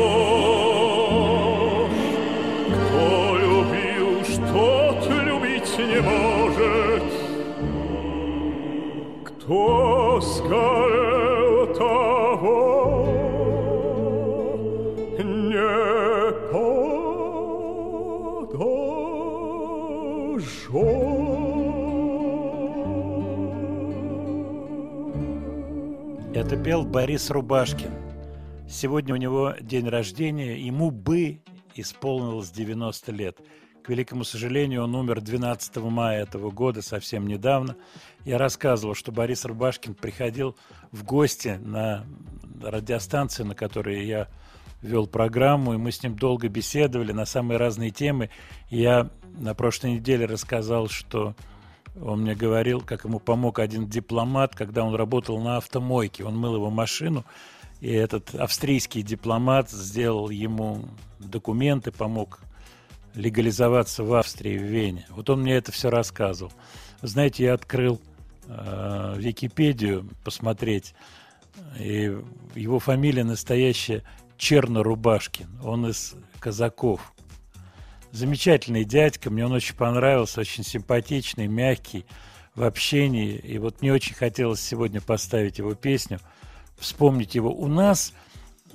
[2.73, 3.07] Кто
[3.39, 7.05] любил, что любить не может.
[9.25, 11.00] Кто скорее
[26.61, 26.61] подожжет.
[26.61, 27.91] Это пел Борис Рубашкин.
[28.69, 31.41] Сегодня у него день рождения, ему бы
[31.75, 33.39] исполнилось 90 лет.
[33.83, 37.77] К великому сожалению, он умер 12 мая этого года, совсем недавно.
[38.25, 40.57] Я рассказывал, что Борис Рубашкин приходил
[40.93, 42.05] в гости на
[42.63, 44.29] радиостанцию, на которой я
[44.83, 48.31] вел программу, и мы с ним долго беседовали на самые разные темы.
[48.69, 51.35] Я на прошлой неделе рассказал, что
[52.01, 56.25] он мне говорил, как ему помог один дипломат, когда он работал на автомойке.
[56.25, 57.25] Он мыл его машину,
[57.81, 60.85] и этот австрийский дипломат сделал ему
[61.19, 62.41] документы, помог
[63.15, 65.07] легализоваться в Австрии, в Вене.
[65.11, 66.53] Вот он мне это все рассказывал.
[67.03, 68.01] Знаете, я открыл
[68.47, 70.95] э, Википедию посмотреть,
[71.79, 72.17] и
[72.55, 74.05] его фамилия настоящая
[74.37, 75.61] Черно-Рубашкин.
[75.63, 77.13] Он из казаков.
[78.13, 82.05] Замечательный дядька, мне он очень понравился, очень симпатичный, мягкий
[82.57, 83.37] в общении.
[83.37, 86.19] И вот мне очень хотелось сегодня поставить его песню,
[86.77, 87.53] вспомнить его.
[87.53, 88.13] У нас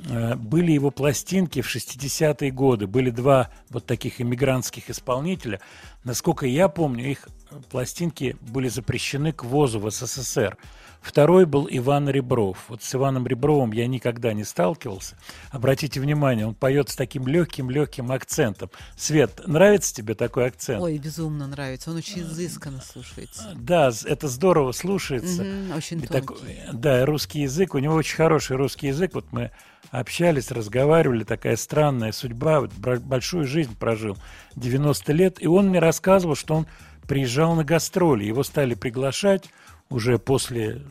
[0.07, 2.87] э, были его пластинки в 60-е годы.
[2.87, 5.59] Были два вот таких иммигрантских исполнителя.
[6.05, 7.27] Насколько я помню, их
[7.69, 10.57] пластинки были запрещены к ввозу в СССР.
[11.05, 12.65] Второй был Иван Ребров.
[12.67, 15.15] Вот с Иваном Ребровым я никогда не сталкивался.
[15.51, 18.71] Обратите внимание, он поет с таким легким-легким акцентом.
[18.97, 20.81] Свет, нравится тебе такой акцент?
[20.81, 21.91] Ой, безумно нравится.
[21.91, 23.51] Он очень изысканно слушается.
[23.55, 25.43] Да, это здорово слушается.
[25.43, 26.25] Мгм, очень И тонкий.
[26.65, 27.75] так- да, русский язык.
[27.75, 29.11] У него очень хороший русский язык.
[29.13, 29.51] Вот мы
[29.91, 31.23] общались, разговаривали.
[31.23, 32.61] Такая странная судьба.
[32.61, 34.17] Вот большую жизнь прожил.
[34.55, 35.37] 90 лет.
[35.39, 36.67] И он мне рассказывал, что он
[37.07, 38.23] приезжал на гастроли.
[38.23, 39.45] Его стали приглашать
[39.89, 40.81] уже после,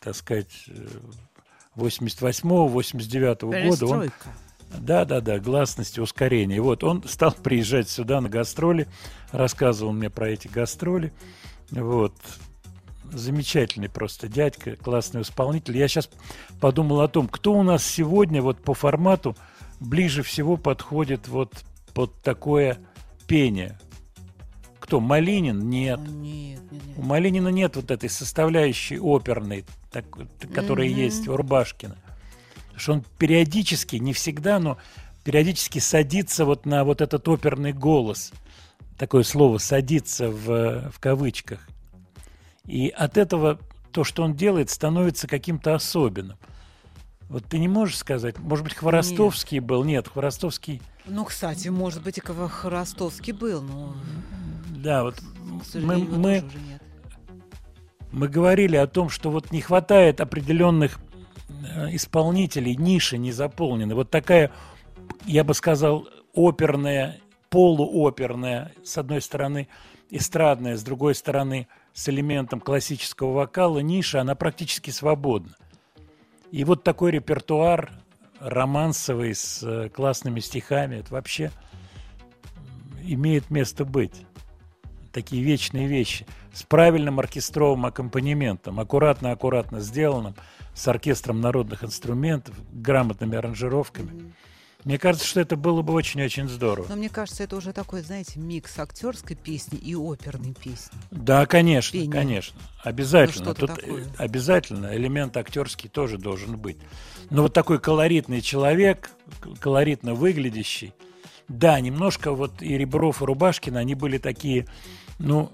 [0.00, 0.68] так сказать,
[1.76, 3.86] 88-89 года.
[3.86, 4.10] Он,
[4.78, 6.60] да, да, да, гласность и ускорение.
[6.60, 8.88] Вот он стал приезжать сюда на гастроли,
[9.30, 11.12] рассказывал мне про эти гастроли.
[11.70, 12.14] Вот.
[13.12, 15.76] Замечательный просто дядька, классный исполнитель.
[15.76, 16.08] Я сейчас
[16.60, 19.36] подумал о том, кто у нас сегодня вот по формату
[19.80, 22.78] ближе всего подходит вот под такое
[23.26, 23.78] пение.
[24.92, 25.00] Кто?
[25.00, 25.70] Малинин?
[25.70, 26.00] Нет.
[26.00, 26.98] Нет, нет, нет.
[26.98, 30.04] У Малинина нет вот этой составляющей оперной, так-
[30.54, 30.98] которая Мгм.
[30.98, 31.96] есть у Рубашкина.
[32.64, 34.76] Потому что он периодически, не всегда, но
[35.24, 38.32] периодически садится вот на вот этот оперный голос.
[38.98, 41.66] Такое слово «садится» в, в кавычках.
[42.66, 43.58] И от этого
[43.92, 46.36] то, что он делает, становится каким-то особенным.
[47.32, 49.84] Вот ты не можешь сказать, может быть, Хворостовский был?
[49.84, 53.94] Нет, Хворостовский, Ну, кстати, может быть, и Хворостовский был, но,
[54.68, 55.18] да, вот
[55.72, 56.82] мы, мы нет.
[58.12, 61.00] мы говорили о том, что вот не хватает определенных
[61.48, 63.94] э, исполнителей, ниши не заполнены.
[63.94, 64.52] Вот такая,
[65.24, 67.18] я бы сказал, оперная,
[67.48, 69.68] полуоперная, с одной стороны,
[70.10, 75.54] эстрадная, с другой стороны, с элементом классического вокала, ниша, она практически свободна.
[76.52, 77.90] И вот такой репертуар
[78.38, 81.50] романсовый с э, классными стихами, это вообще
[83.02, 84.26] имеет место быть.
[85.12, 86.26] Такие вечные вещи.
[86.52, 90.34] С правильным оркестровым аккомпанементом, аккуратно-аккуратно сделанным,
[90.74, 94.34] с оркестром народных инструментов, грамотными аранжировками.
[94.84, 96.86] Мне кажется, что это было бы очень-очень здорово.
[96.88, 100.98] Но мне кажется, это уже такой, знаете, микс актерской песни и оперной песни.
[101.12, 102.10] Да, конечно, Пение.
[102.10, 102.60] конечно.
[102.82, 103.50] Обязательно.
[103.50, 104.02] Ну, Тут такое.
[104.02, 106.78] э, обязательно элемент актерский тоже должен быть.
[107.30, 109.10] Но вот такой колоритный человек,
[109.60, 110.92] колоритно выглядящий.
[111.48, 114.66] Да, немножко вот и Ребров, и Рубашкин, они были такие,
[115.18, 115.52] ну,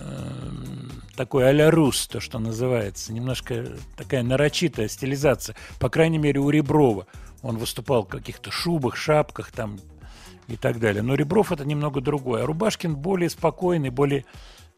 [0.00, 3.12] эм, такой а-ля рус, то, что называется.
[3.12, 3.66] Немножко
[3.96, 5.56] такая нарочитая стилизация.
[5.78, 7.06] По крайней мере, у Реброва.
[7.42, 9.78] Он выступал в каких-то шубах, шапках там
[10.48, 11.02] и так далее.
[11.02, 12.42] Но Ребров это немного другое.
[12.42, 14.24] А Рубашкин более спокойный, более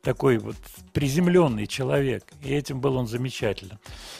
[0.02, 0.56] такой вот
[0.92, 2.24] приземленный человек.
[2.42, 3.78] И этим был он замечателен.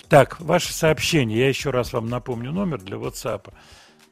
[0.09, 1.39] Так, ваше сообщение.
[1.39, 3.53] Я еще раз вам напомню номер для WhatsApp.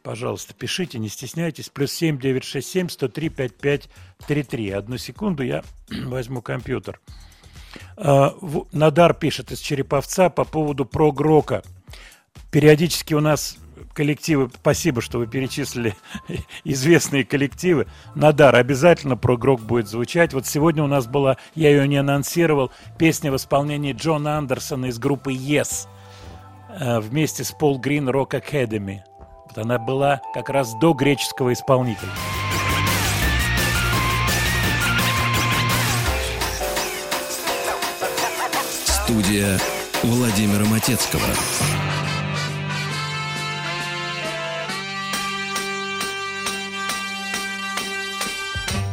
[0.03, 1.69] Пожалуйста, пишите, не стесняйтесь.
[1.69, 4.71] Плюс 7 967 103 5533.
[4.71, 7.01] Одну секунду, я возьму компьютер.
[7.97, 8.35] А,
[8.73, 11.63] Надар пишет из Череповца по поводу прогрока.
[12.51, 13.57] Периодически у нас
[13.93, 15.95] коллективы, спасибо, что вы перечислили
[16.65, 17.87] известные коллективы.
[18.15, 20.33] Надар, обязательно прогрок будет звучать.
[20.33, 24.99] Вот сегодня у нас была, я ее не анонсировал, песня в исполнении Джона Андерсона из
[24.99, 25.87] группы Yes
[26.69, 29.01] э, вместе с Пол Грин Rock Academy.
[29.49, 32.11] Вот она была как раз до греческого исполнителя.
[38.87, 39.59] Студия
[40.03, 41.21] Владимира Матецкого.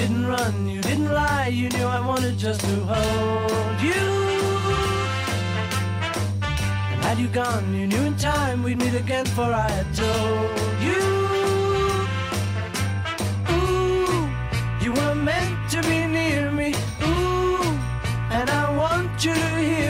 [0.00, 4.06] didn't run, you didn't lie, you knew I wanted just to hold you.
[6.92, 10.50] And had you gone, you knew in time we'd meet again, for I had told
[10.88, 11.02] you.
[13.56, 14.20] Ooh,
[14.84, 16.68] you were meant to be near me.
[17.02, 17.62] Ooh,
[18.36, 19.89] and I want you to hear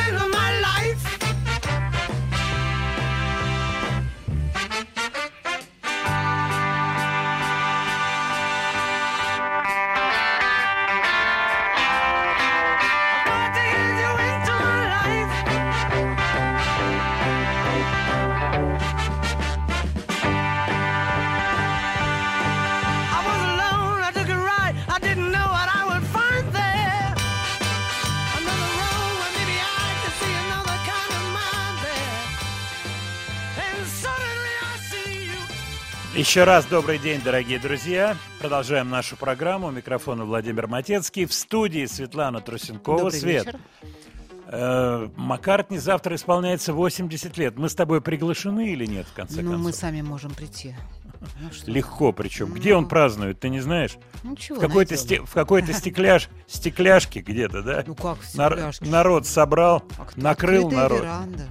[36.15, 38.17] Еще раз добрый день, дорогие друзья.
[38.39, 39.67] Продолжаем нашу программу.
[39.67, 41.25] У микрофона Владимир Матецкий.
[41.25, 42.97] В студии Светлана Трусенкова.
[42.99, 43.45] Добрый Свет.
[43.45, 43.59] вечер.
[44.47, 47.57] Э, Маккартни завтра исполняется 80 лет.
[47.57, 49.65] Мы с тобой приглашены или нет, в конце Ну, концов?
[49.65, 50.75] мы сами можем прийти.
[51.39, 51.49] Ну?
[51.67, 52.51] Легко причем.
[52.53, 53.95] Где он празднует, ты не знаешь?
[54.23, 56.27] Ну, чего В какой-то, сте- в какой-то стекляш...
[56.47, 57.83] стекляшке где-то, да?
[57.87, 60.19] Ну, как в Нар- народ собрал, А кто?
[60.19, 61.01] накрыл Открытая народ.
[61.01, 61.43] веранда.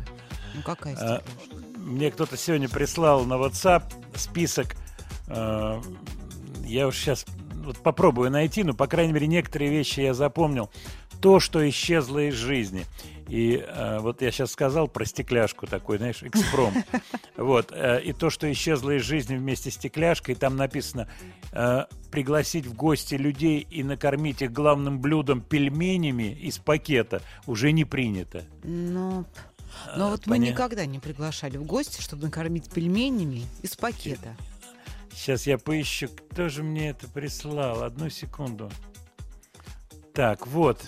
[0.55, 1.25] Ну, какая А, стекляшка?
[1.79, 3.85] Мне кто-то сегодня прислал на WhatsApp
[4.21, 4.77] список.
[5.29, 5.81] э,
[6.65, 7.27] Я уж сейчас
[7.65, 10.71] вот попробую найти, но, по крайней мере, некоторые вещи я запомнил.
[11.21, 12.87] то, что исчезло из жизни.
[13.29, 16.73] И э, вот я сейчас сказал про стекляшку такой, знаешь, экспром.
[17.37, 17.71] Вот.
[17.73, 21.09] э, и то, что исчезло из жизни вместе с стекляшкой, там написано
[21.53, 27.85] э, пригласить в гости людей и накормить их главным блюдом пельменями из пакета уже не
[27.85, 28.45] принято.
[28.65, 29.25] Ну,
[29.97, 34.37] но А, вот мы поня- никогда не приглашали в гости, чтобы накормить пельменями из пакета.
[35.13, 37.83] Сейчас я поищу, кто же мне это прислал.
[37.83, 38.71] Одну секунду.
[40.15, 40.83] Так, вот.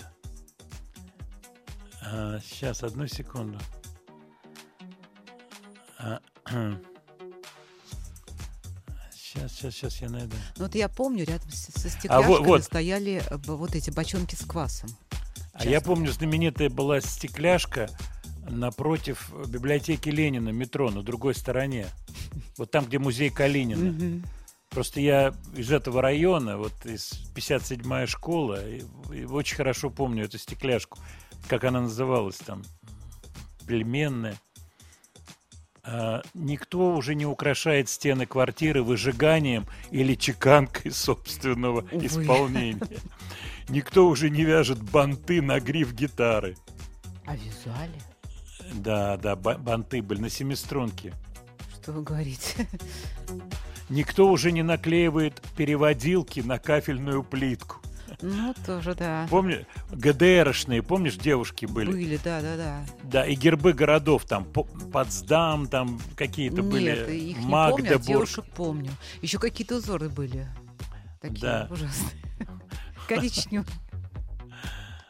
[2.45, 3.59] сейчас, одну секунду.
[9.15, 10.35] Сейчас, сейчас, сейчас я найду.
[10.57, 12.63] Ну, вот я помню, рядом со А стекляшками вот- вот.
[12.63, 14.89] стояли э, вот эти бочонки с квасом.
[15.53, 17.89] А я помню, знаменитая была стекляшка
[18.49, 21.87] напротив библиотеки Ленина, метро, на другой стороне.
[22.57, 24.21] Вот там, где музей Калинина.
[24.69, 28.81] Просто я из этого района, вот из 57-я школа, и,
[29.13, 30.97] и очень хорошо помню эту стекляшку,
[31.47, 32.63] как она называлась там,
[33.67, 34.35] пельменная.
[35.83, 42.07] А, никто уже не украшает стены квартиры выжиганием или чеканкой собственного Увы.
[42.07, 42.99] исполнения.
[43.69, 46.55] Никто уже не вяжет банты на гриф гитары.
[47.25, 48.12] А вязали?
[48.73, 51.13] Да, да, ба- банты были на семиструнке.
[51.81, 52.67] Что вы говорите?
[53.89, 57.77] Никто уже не наклеивает переводилки на кафельную плитку.
[58.21, 59.27] Ну, тоже, да.
[59.29, 61.91] Помню, ГДРшные, помнишь, девушки были?
[61.91, 62.85] Были, да, да, да.
[63.03, 67.69] Да, и гербы городов, там, По- Потсдам, там какие-то Нет, были, их не помню, а
[67.71, 68.01] Магдебург.
[68.05, 68.91] девушек помню.
[69.21, 70.47] Еще какие-то узоры были.
[71.21, 71.67] Такие Да.
[71.69, 72.21] ужасные.
[73.09, 73.65] Коричневые.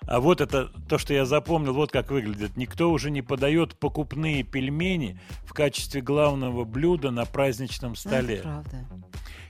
[0.07, 2.57] А вот это то, что я запомнил, вот как выглядит.
[2.57, 8.37] Никто уже не подает покупные пельмени в качестве главного блюда на праздничном Ну, это столе.
[8.43, 8.87] правда.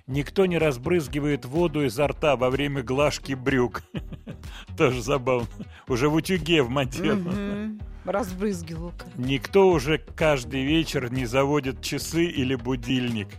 [0.05, 3.84] Никто не разбрызгивает воду изо рта во время глажки брюк.
[4.77, 5.47] Тоже забавно.
[5.88, 7.31] Уже в утюге вмонтировано.
[7.31, 7.81] Мгм.
[8.05, 9.05] Разбрызгивалка.
[9.15, 13.30] Никто уже каждый вечер не заводит часы или будильник.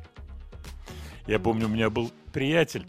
[1.27, 2.87] Я помню, у меня был приятель,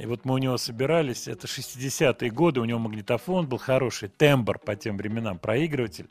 [0.00, 4.58] и вот мы у него собирались, это 60-е годы, у него магнитофон был хороший, тембр
[4.58, 6.08] по тем временам, проигрыватель.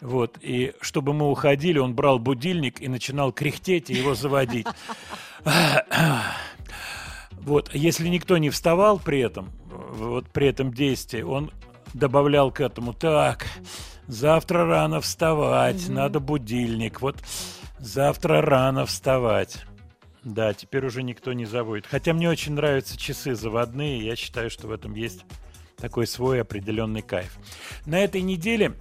[0.00, 4.66] Вот, и чтобы мы уходили, он брал будильник и начинал кряхтеть и его заводить.
[7.32, 11.50] Вот, если никто не вставал при этом, вот при этом действии, он
[11.94, 13.46] добавлял к этому, так,
[14.06, 17.16] завтра рано вставать, надо будильник, вот
[17.78, 19.64] завтра рано вставать.
[20.24, 21.86] Да, теперь уже никто не заводит.
[21.86, 25.24] Хотя мне очень нравятся часы заводные, я считаю, что в этом есть
[25.76, 27.36] такой свой определенный кайф.
[27.86, 28.74] На этой неделе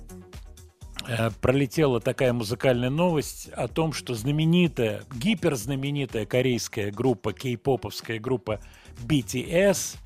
[1.07, 8.61] э, пролетела такая музыкальная новость о том, что знаменитая, гиперзнаменитая корейская группа, кей-поповская группа
[9.03, 9.97] BTS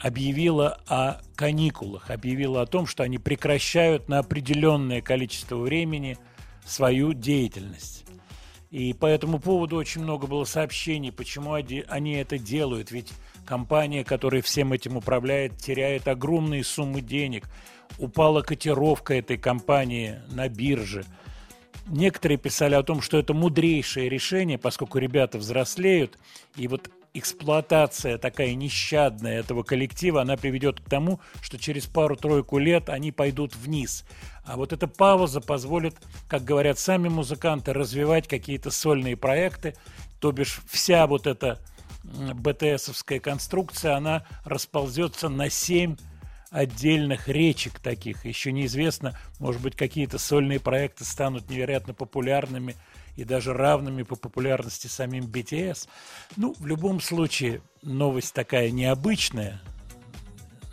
[0.00, 6.18] объявила о каникулах, объявила о том, что они прекращают на определенное количество времени
[6.64, 8.07] свою деятельность.
[8.70, 12.90] И по этому поводу очень много было сообщений, почему они это делают.
[12.90, 13.12] Ведь
[13.46, 17.48] компания, которая всем этим управляет, теряет огромные суммы денег.
[17.98, 21.06] Упала котировка этой компании на бирже.
[21.86, 26.18] Некоторые писали о том, что это мудрейшее решение, поскольку ребята взрослеют,
[26.54, 32.88] и вот эксплуатация такая нещадная этого коллектива, она приведет к тому, что через пару-тройку лет
[32.88, 34.04] они пойдут вниз.
[34.44, 35.96] А вот эта пауза позволит,
[36.28, 39.74] как говорят сами музыканты, развивать какие-то сольные проекты,
[40.20, 41.58] то бишь вся вот эта
[42.04, 45.96] БТСовская конструкция, она расползется на 7
[46.50, 48.24] отдельных речек таких.
[48.24, 52.74] Еще неизвестно, может быть, какие-то сольные проекты станут невероятно популярными
[53.17, 55.87] и даже равными по популярности самим BTS.
[56.35, 59.61] Ну, в любом случае, новость такая необычная,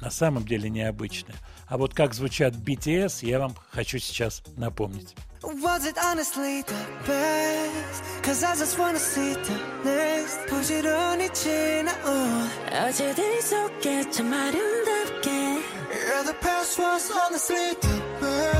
[0.01, 1.37] на самом деле необычная.
[1.67, 5.15] А вот как звучат BTS, я вам хочу сейчас напомнить.
[5.43, 6.75] Was it honestly the
[7.07, 8.03] best?
[8.23, 16.35] Cause I just wanna see the next 부지런히 지나온 어제들 속에 참 아름답게 Yeah, the
[16.41, 18.54] past was honestly the best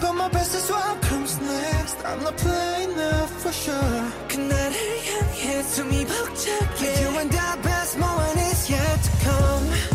[0.00, 4.76] But my best is what comes next I'm not playing now for sure 그날을
[5.08, 9.93] 향해 숨이 벅차게 You and the best moment is yet to come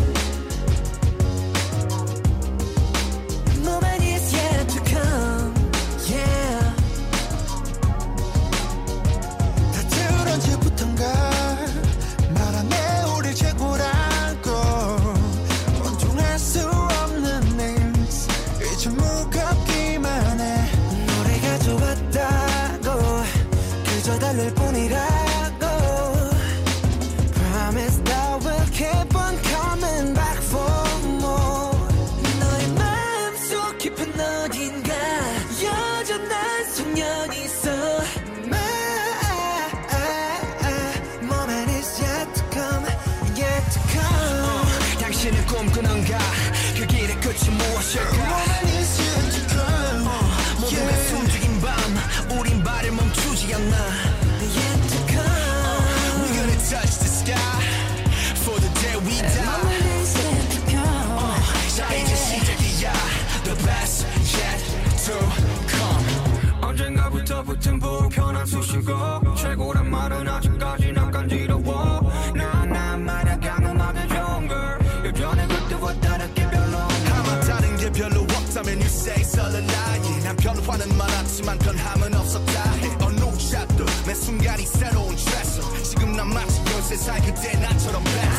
[68.81, 72.11] 불편한 수식어 최고란 말은 아직까지 난 간지러워.
[72.35, 74.79] 나난 말야 강음하게 좋은 걸.
[75.05, 81.59] 예전에 그때와 다르게 별로 아마 다른 게 별로 없다면 you say 설레라니 난 변화는 많았지만
[81.59, 82.71] 변함은 없었다.
[82.73, 83.21] 해 어느
[83.51, 88.30] 샷도 매 순간이 새로운 트레서 지금 난 마치 13살 그때 나처럼 best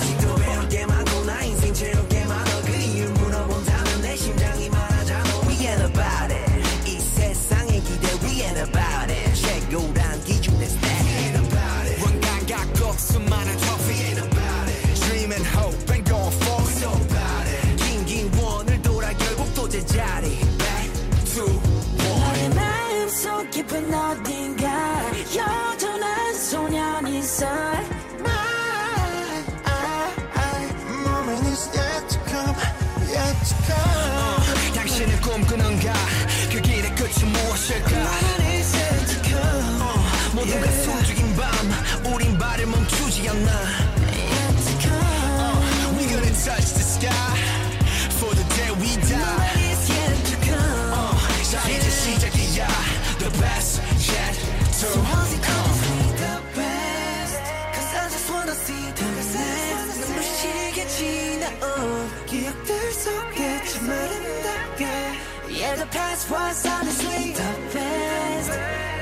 [65.93, 68.53] past was honestly the best.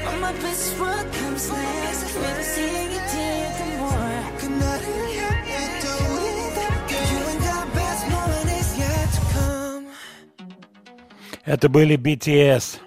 [0.06, 2.02] All my best what comes next.
[2.16, 4.38] Never seeing you did more.
[4.38, 4.50] Could
[11.46, 12.78] Это были BTS.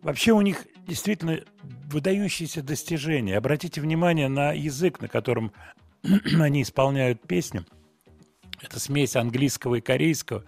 [0.00, 1.40] Вообще у них действительно
[1.88, 3.36] выдающиеся достижения.
[3.36, 5.52] Обратите внимание на язык, на котором
[6.02, 7.64] они исполняют песню.
[8.60, 10.44] Это смесь английского и корейского.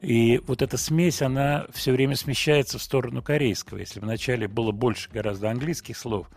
[0.00, 3.78] И вот эта смесь, она все время смещается в сторону корейского.
[3.78, 6.28] Если вначале было больше гораздо английских слов,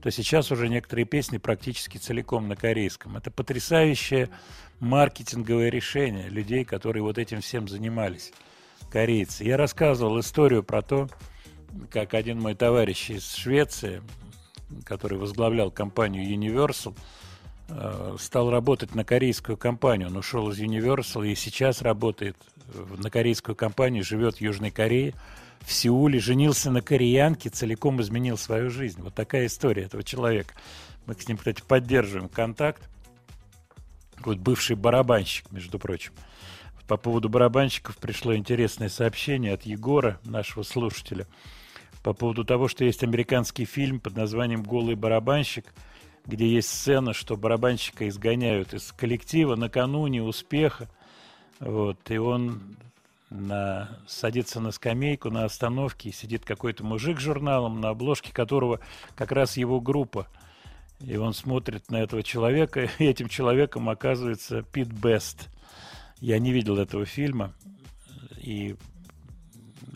[0.00, 3.16] то сейчас уже некоторые песни практически целиком на корейском.
[3.16, 4.30] Это потрясающее
[4.80, 8.32] маркетинговое решение людей, которые вот этим всем занимались,
[8.90, 9.44] корейцы.
[9.44, 11.08] Я рассказывал историю про то,
[11.90, 14.02] как один мой товарищ из Швеции,
[14.84, 16.96] который возглавлял компанию Universal,
[18.18, 20.08] стал работать на корейскую компанию.
[20.08, 22.36] Он ушел из Universal и сейчас работает
[22.98, 25.14] на корейскую компанию, живет в Южной Корее,
[25.60, 29.00] в Сеуле, женился на кореянке, целиком изменил свою жизнь.
[29.00, 30.54] Вот такая история этого человека.
[31.06, 32.82] Мы с ним, кстати, поддерживаем контакт.
[34.24, 36.12] Вот бывший барабанщик, между прочим.
[36.86, 41.26] По поводу барабанщиков пришло интересное сообщение от Егора, нашего слушателя,
[42.02, 45.72] по поводу того, что есть американский фильм под названием «Голый барабанщик»,
[46.26, 50.88] где есть сцена, что барабанщика изгоняют из коллектива накануне успеха,
[51.58, 52.76] вот, и он
[53.30, 58.80] на, садится на скамейку на остановке, и сидит какой-то мужик с журналом, на обложке которого
[59.14, 60.28] как раз его группа.
[61.00, 65.48] И он смотрит на этого человека, и этим человеком оказывается Пит Бест.
[66.20, 67.52] Я не видел этого фильма,
[68.38, 68.76] и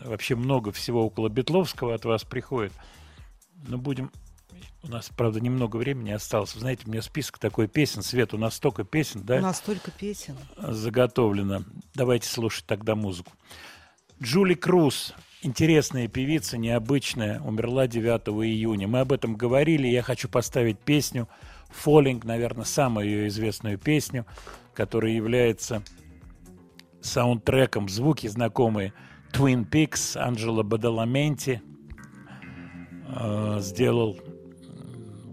[0.03, 2.73] вообще много всего около Бетловского от вас приходит.
[3.67, 4.11] Но будем...
[4.83, 6.53] У нас, правда, немного времени осталось.
[6.55, 8.01] Вы знаете, у меня список такой песен.
[8.01, 9.37] Свет, у нас столько песен, да?
[9.37, 10.35] У нас столько песен.
[10.57, 11.63] заготовлено.
[11.93, 13.31] Давайте слушать тогда музыку.
[14.21, 18.87] Джули Круз, интересная певица, необычная, умерла 9 июня.
[18.87, 19.87] Мы об этом говорили.
[19.87, 21.27] Я хочу поставить песню
[21.69, 24.25] Falling, наверное, самую ее известную песню,
[24.73, 25.83] которая является
[27.01, 27.89] саундтреком.
[27.89, 28.93] Звуки знакомые.
[29.33, 31.61] Twin Peaks, Анджело Бадаламенти
[33.07, 34.17] э, сделал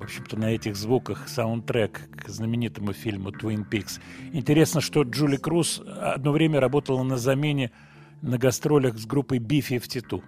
[0.04, 4.00] общем-то, на этих звуках саундтрек к знаменитому фильму Twin Peaks.
[4.32, 7.70] Интересно, что Джули Круз одно время работала на замене
[8.22, 10.22] на гастролях с группой B-52.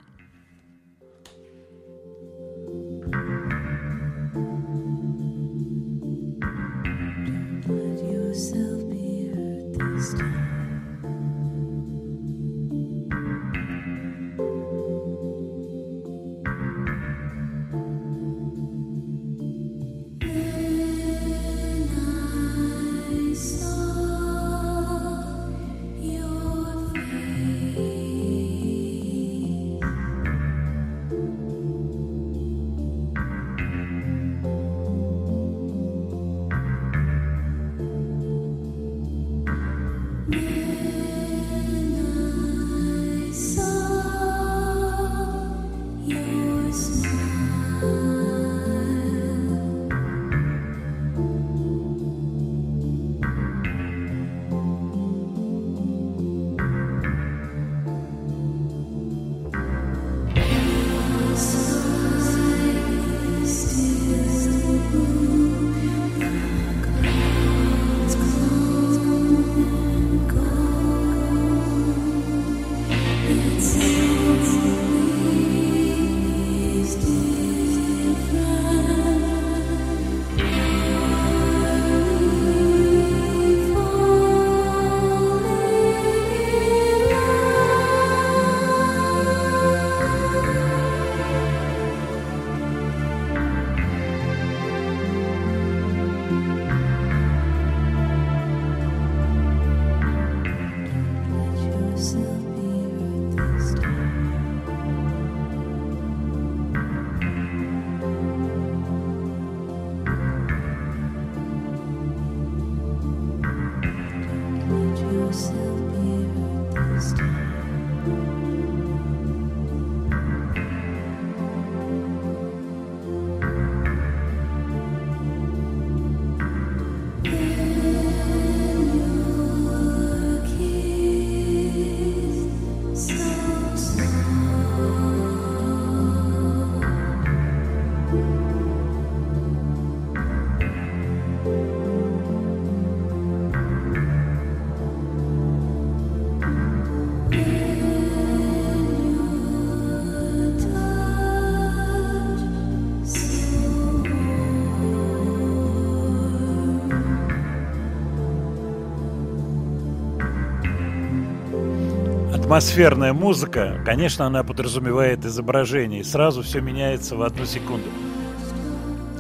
[162.57, 167.87] Атмосферная музыка, конечно, она подразумевает изображение, и сразу все меняется в одну секунду.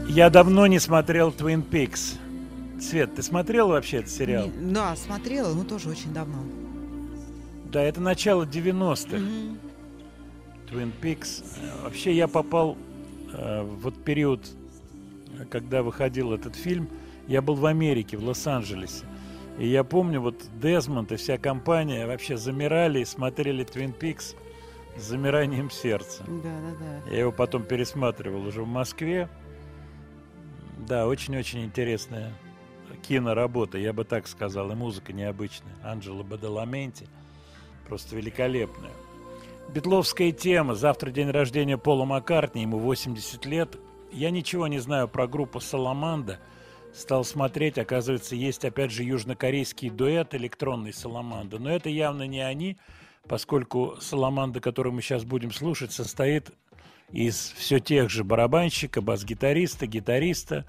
[0.08, 2.14] Я давно не смотрел Twin Peaks.
[2.80, 4.46] Свет, ты смотрел вообще этот сериал?
[4.46, 6.38] Не- Да, смотрела, но тоже очень давно.
[7.70, 9.18] Да, это начало 90-х.
[9.18, 9.58] Мгм.
[10.72, 11.44] Twin Peaks.
[11.84, 12.78] Вообще я попал
[13.34, 14.46] э, в вот период,
[15.50, 16.88] когда выходил этот фильм,
[17.28, 19.04] я был в Америке, в Лос-Анджелесе.
[19.58, 24.36] И я помню, вот Дезмонд и вся компания вообще замирали и смотрели Twin Peaks
[24.96, 26.24] с замиранием сердца.
[26.26, 27.10] Да, да, да.
[27.10, 29.28] Я его потом пересматривал уже в Москве.
[30.78, 32.32] Да, очень-очень интересная
[33.02, 35.74] киноработа, я бы так сказал, и музыка необычная.
[35.82, 37.08] Анджело Бадаламенти,
[37.88, 38.92] просто великолепная.
[39.72, 40.74] Битловская тема.
[40.74, 43.76] Завтра день рождения Пола Маккартни, ему 80 лет.
[44.12, 46.38] Я ничего не знаю про группу «Саламанда».
[46.96, 51.58] Стал смотреть, оказывается, есть опять же южнокорейский дуэт электронный «Саламанда».
[51.58, 52.78] Но это явно не они,
[53.28, 56.52] поскольку «Саламанда», которую мы сейчас будем слушать, состоит
[57.12, 60.64] из все тех же барабанщика, бас-гитариста, гитариста,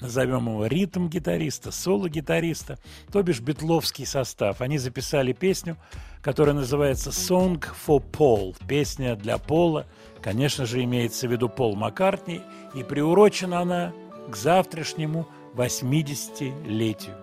[0.00, 2.78] назовем его ритм-гитариста, соло-гитариста,
[3.12, 4.62] то бишь битловский состав.
[4.62, 5.76] Они записали песню,
[6.22, 9.86] которая называется «Song for Paul», песня для Пола.
[10.22, 12.40] Конечно же, имеется в виду Пол Маккартни,
[12.74, 13.92] и приурочена она
[14.28, 15.26] к завтрашнему
[15.56, 17.14] 80-летию.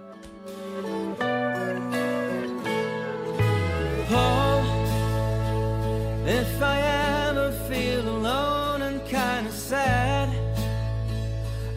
[4.10, 4.64] Paul,
[6.26, 6.82] if I
[7.30, 10.30] ever feel alone and kind of sad,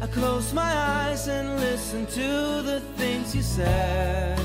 [0.02, 4.38] I close my eyes and listen to the things you said.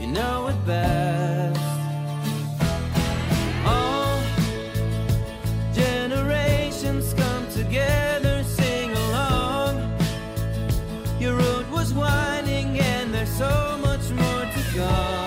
[0.00, 1.73] You know it best.
[14.74, 15.23] God.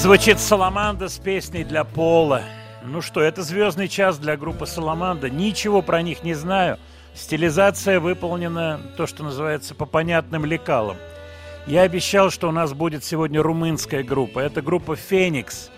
[0.00, 2.42] Звучит Саламанда с песней для Пола.
[2.82, 5.28] Ну что, это звездный час для группы Саламанда.
[5.28, 6.78] Ничего про них не знаю.
[7.14, 10.96] Стилизация выполнена, то, что называется, по понятным лекалам.
[11.66, 14.38] Я обещал, что у нас будет сегодня румынская группа.
[14.38, 15.68] Это группа «Феникс».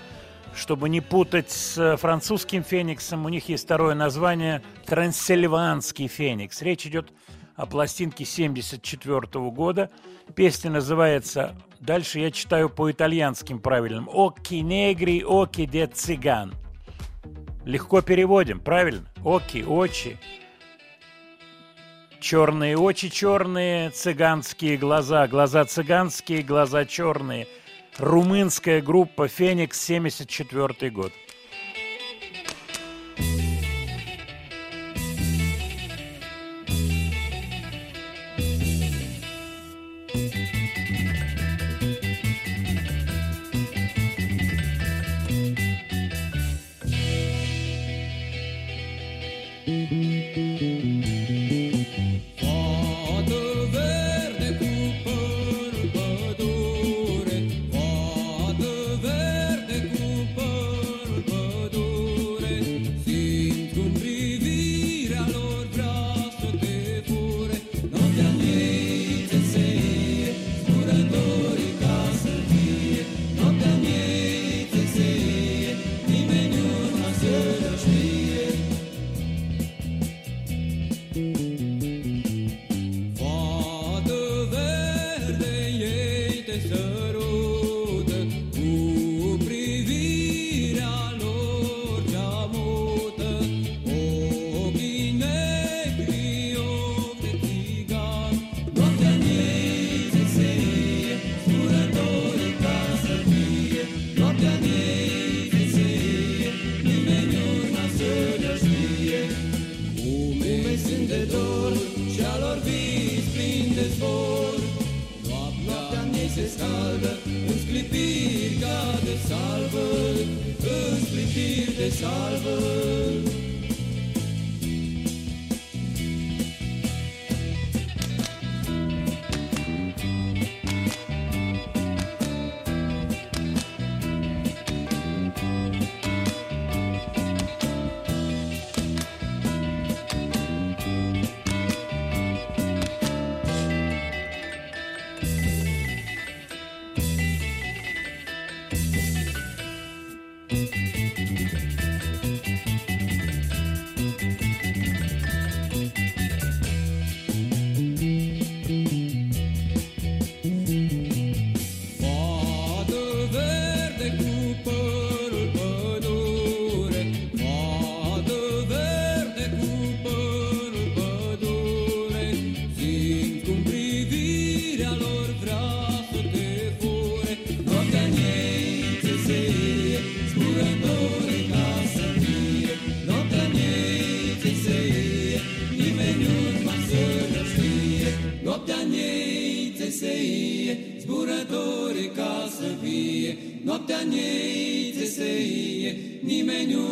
[0.55, 6.62] Чтобы не путать с французским «Фениксом», у них есть второе название «Трансильванский Феникс».
[6.62, 7.12] Речь идет
[7.57, 9.90] о пластинке 1974 года.
[10.36, 16.54] Песня называется, дальше я читаю по итальянским правильным, «Оки негри, оки де цыган».
[17.64, 19.06] Легко переводим, правильно?
[19.24, 20.18] Оки, очи.
[22.20, 27.46] Черные очи черные, цыганские глаза, глаза цыганские, глаза черные.
[27.98, 31.12] Румынская группа «Феникс», 74 год.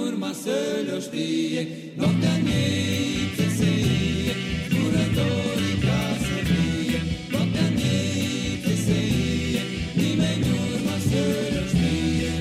[0.07, 0.57] Urma să
[0.87, 1.63] le știe,
[1.97, 3.71] Noaptea în ei ți se
[4.25, 4.35] ie,
[4.71, 6.99] zburătoare ca să fie,
[7.31, 8.99] Noaptea în ei ți se
[9.53, 9.63] ie,
[10.01, 11.23] nimeni urma să
[11.55, 12.33] le știe.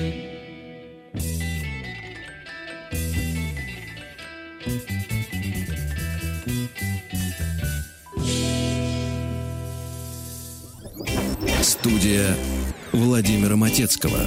[11.62, 12.36] Студия
[12.92, 14.18] Владимира Матецкого.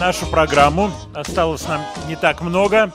[0.00, 0.90] Нашу программу.
[1.14, 2.92] Осталось нам не так много.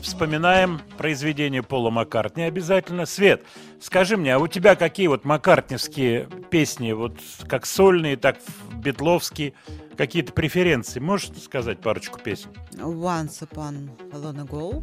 [0.00, 3.04] Вспоминаем произведение Пола Маккартни обязательно.
[3.06, 3.44] Свет,
[3.80, 8.38] скажи мне, а у тебя какие вот маккартневские песни, вот как сольные, так
[8.74, 9.52] битловские,
[9.96, 10.98] какие-то преференции?
[10.98, 12.50] Можешь сказать парочку песен?
[12.72, 14.82] Once upon a long ago.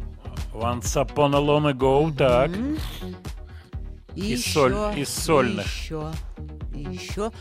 [0.52, 2.50] Once Upon a Long Ago, так.
[4.14, 5.66] И Из соль- еще, из сольных.
[5.66, 6.12] И еще,
[6.72, 7.32] и еще,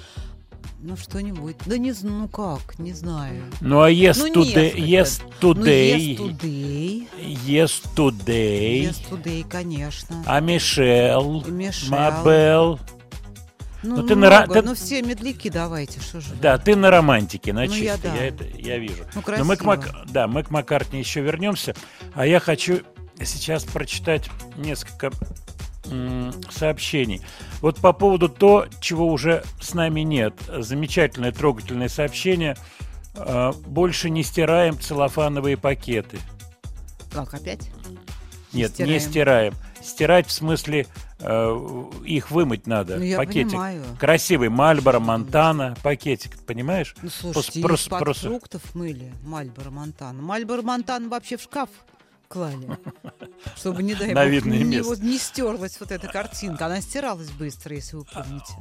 [0.84, 1.56] ну что-нибудь.
[1.66, 3.44] Да не ну как, не знаю.
[3.62, 4.80] Ну а Yes Ну, Today, несколько.
[4.80, 7.08] Yes Ну, Today, Yes Today.
[7.46, 10.24] Yes Today, Yes Today, конечно.
[10.26, 11.90] а Мишел, И Мишель.
[11.90, 12.80] Мабел.
[13.82, 16.30] Ну, Ну, ты на много, ты- ну все медляки давайте, что же.
[16.30, 16.36] вы.
[16.42, 18.16] Да, ты на романтике, на Ну, я чистой, да.
[18.16, 19.04] я, это, я вижу.
[19.16, 20.06] Ну, Но мы к Мак- красиво.
[20.08, 21.76] да, мы к Маккартни еще вернемся.
[22.14, 22.80] А я хочу
[23.22, 25.12] сейчас прочитать несколько
[26.50, 27.22] сообщений.
[27.64, 30.34] Вот по поводу то, чего уже с нами нет.
[30.50, 32.58] Замечательное трогательное сообщение
[33.16, 36.20] э, больше не стираем целлофановые пакеты.
[37.14, 37.72] Как опять?
[38.52, 39.54] Нет, не стираем.
[39.82, 40.88] Стирать в смысле
[41.20, 42.98] э, их вымыть надо.
[42.98, 43.52] Ну, я пакетик.
[43.52, 43.84] понимаю.
[43.98, 46.94] Красивый Мальборо, Монтана, пакетик, понимаешь?
[47.02, 50.22] Ну, слушайте, Пос- из-под фруктов мыли Мальборо Монтана.
[50.22, 51.70] Мальборо Монтана вообще в шкаф
[52.34, 52.68] клали.
[53.56, 56.66] Чтобы, не дай На бог, не, вот не стерлась вот эта картинка.
[56.66, 58.54] Она стиралась быстро, если вы помните.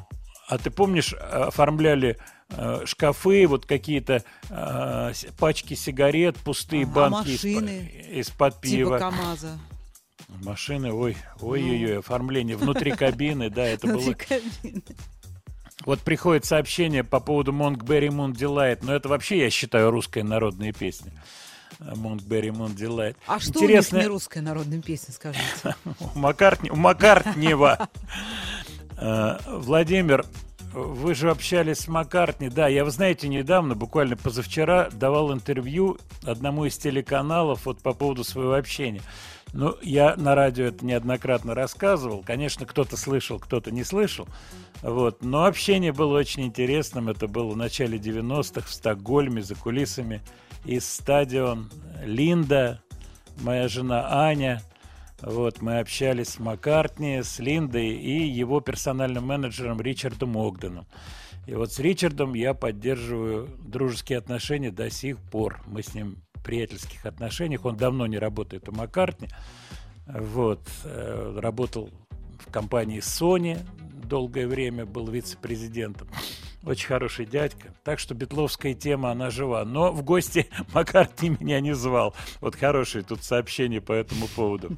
[0.48, 2.18] А ты помнишь, оформляли
[2.50, 8.98] э, шкафы, вот какие-то э, пачки сигарет, пустые Ага, банки из- машины, из-под пива.
[8.98, 9.58] Типа КамАЗа.
[10.28, 14.14] Машины, ой, ой-ой-ой, оформление внутри кабины, да, это было...
[15.86, 20.72] Вот приходит сообщение по поводу Монкберри Мун Дилайт, но это вообще, я считаю, русская народная
[20.72, 21.12] песня.
[21.80, 23.16] Монкберри Мун Дилайт.
[23.26, 25.44] А что у них не русская народная песня, скажите?
[26.14, 27.88] У Маккартни, у Маккартнева.
[29.04, 30.24] Э, Владимир,
[30.72, 32.48] вы же общались с Маккартни.
[32.48, 38.22] Да, я, вы знаете, недавно, буквально позавчера, давал интервью одному из телеканалов вот по поводу
[38.22, 39.02] своего общения.
[39.52, 42.22] Ну, я на радио это неоднократно рассказывал.
[42.24, 44.26] Конечно, кто-то слышал, кто-то не слышал.
[44.80, 45.22] Вот.
[45.22, 47.10] Но общение было очень интересным.
[47.10, 50.22] Это было в начале 90-х в Стокгольме за кулисами.
[50.64, 51.70] Из стадион
[52.04, 52.80] Линда,
[53.40, 54.62] моя жена Аня.
[55.20, 60.86] Вот, мы общались с Маккартни, с Линдой и его персональным менеджером Ричардом Огденом.
[61.46, 65.60] И вот с Ричардом я поддерживаю дружеские отношения до сих пор.
[65.66, 67.64] Мы с ним в приятельских отношениях.
[67.64, 69.28] Он давно не работает у Маккартни.
[70.06, 70.60] Вот.
[70.84, 71.90] э, Работал
[72.38, 73.58] в компании Sony
[74.04, 76.08] долгое время, был вице-президентом.
[76.64, 77.74] Очень хороший дядька.
[77.82, 79.64] Так что битловская тема, она жива.
[79.64, 82.14] Но в гости Маккартни меня не звал.
[82.40, 84.76] Вот хорошее тут сообщение по этому поводу.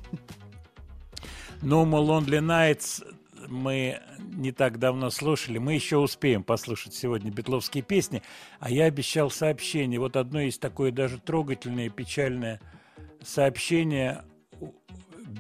[1.61, 3.05] No More Lonely Nights
[3.49, 5.59] мы не так давно слушали.
[5.59, 8.23] Мы еще успеем послушать сегодня битловские песни.
[8.61, 10.01] А я обещал сообщение.
[10.01, 12.61] Вот одно есть такое даже трогательное, печальное
[13.23, 14.25] сообщение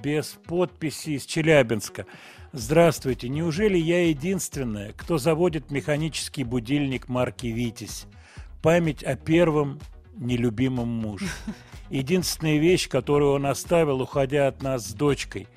[0.02, 2.06] без подписи из Челябинска.
[2.56, 3.28] Здравствуйте.
[3.28, 8.06] Неужели я единственная, кто заводит механический будильник марки «Витязь»?
[8.62, 9.80] Память о первом
[10.14, 11.26] нелюбимом муже.
[11.90, 15.48] Единственная вещь, которую он оставил, уходя от нас с дочкой.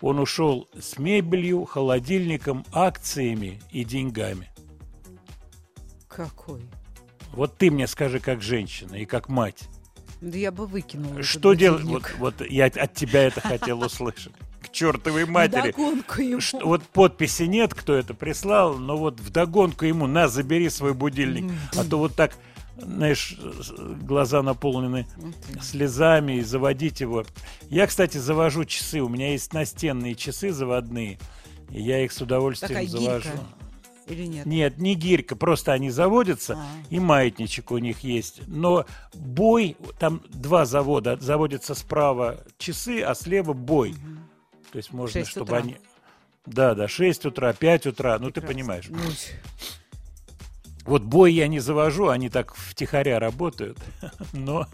[0.00, 4.50] Он ушел с мебелью, холодильником, акциями и деньгами.
[6.08, 6.62] Какой?
[7.32, 9.68] Вот ты мне скажи, как женщина и как мать.
[10.20, 11.22] Да я бы выкинула.
[11.22, 11.84] Что делать?
[11.84, 14.32] Вот, вот я от тебя это хотел услышать.
[14.62, 15.70] К чертовой матери.
[15.72, 16.40] Вдогонку ему.
[16.40, 21.50] Что- вот подписи нет, кто это прислал, но вот вдогонку ему, на, забери свой будильник.
[21.76, 22.36] А то вот так,
[22.76, 23.36] знаешь,
[24.02, 25.06] глаза наполнены
[25.62, 27.24] слезами и заводить его.
[27.68, 29.00] Я, кстати, завожу часы.
[29.00, 31.18] У меня есть настенные часы заводные.
[31.70, 33.28] И я их с удовольствием Такая завожу.
[33.28, 33.38] гирька.
[34.08, 34.44] Или нет?
[34.46, 36.66] Нет, не гирька, просто они заводятся, А.
[36.90, 38.42] и маятничек у них есть.
[38.48, 38.84] Но
[39.14, 43.94] бой, там два завода, заводятся справа часы, а слева бой.
[44.72, 45.58] То есть можно, чтобы утра.
[45.58, 45.76] они...
[46.46, 48.86] Да, да, 6 утра, 5 утра, ну ты понимаешь.
[48.88, 48.98] Ну,
[50.84, 53.78] Вот бой я не завожу, они так втихаря работают,
[54.32, 54.66] но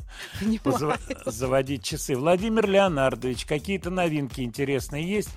[0.62, 2.16] позав- заводить часы.
[2.16, 5.30] Владимир Леонардович, какие-то новинки интересные есть?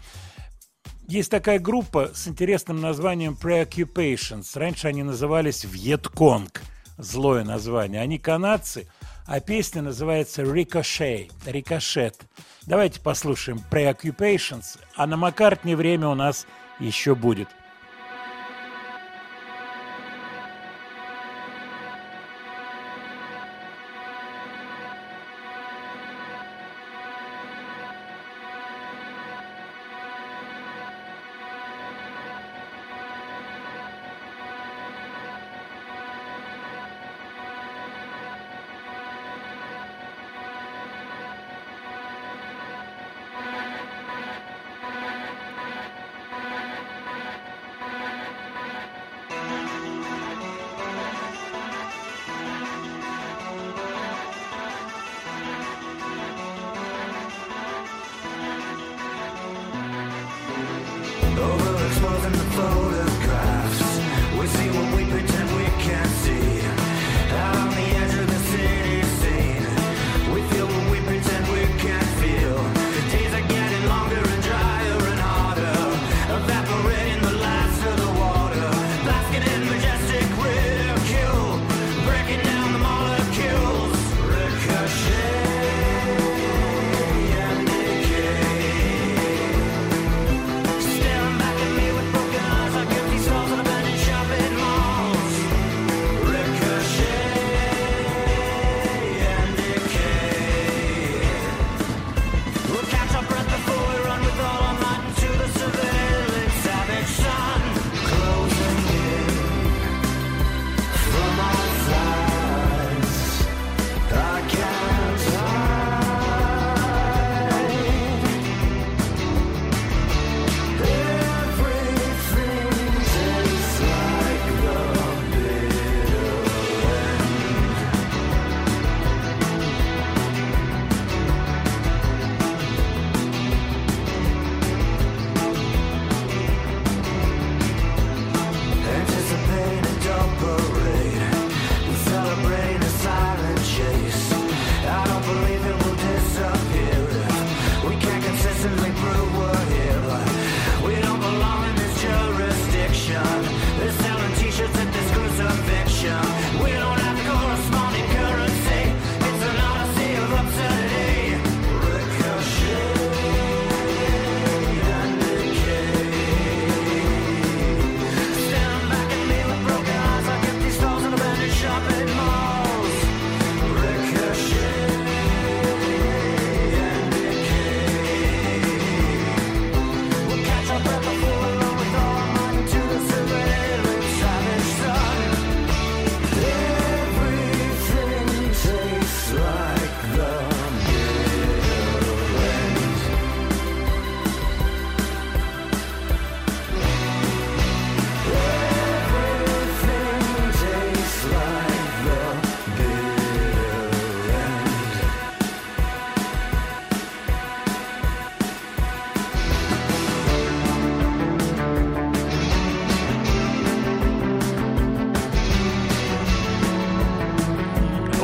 [1.08, 4.46] Есть такая группа с интересным названием Preoccupations.
[4.54, 6.62] Раньше они назывались Вьетконг.
[7.00, 8.02] Злое название.
[8.02, 8.88] Они канадцы,
[9.30, 11.32] а песня называется Ricochet.
[11.46, 12.16] Рикошет.
[12.66, 16.48] Давайте послушаем Preoccupations, а на Маккартне время у нас
[16.80, 17.48] еще будет.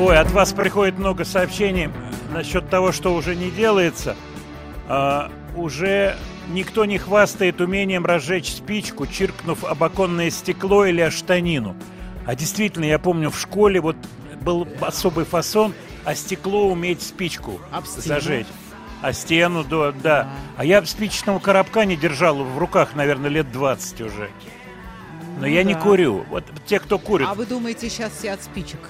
[0.06, 1.90] Ой, от вас приходит много сообщений
[2.32, 4.15] насчет того, что уже не делается.
[4.88, 6.15] А, уже
[6.49, 11.76] никто не хвастает умением разжечь спичку, чиркнув об оконное стекло или о штанину.
[12.23, 13.95] А действительно, я помню, в школе вот
[14.41, 15.73] был особый фасон,
[16.03, 18.45] а стекло уметь спичку Об зажечь.
[19.02, 20.30] А стену, да, да.
[20.56, 24.30] А я спичечного коробка не держал в руках, наверное, лет 20 уже.
[25.38, 25.80] Но Ну я не да.
[25.80, 26.26] курю.
[26.30, 28.82] Вот те, кто курит, А вы думаете, сейчас все от спичек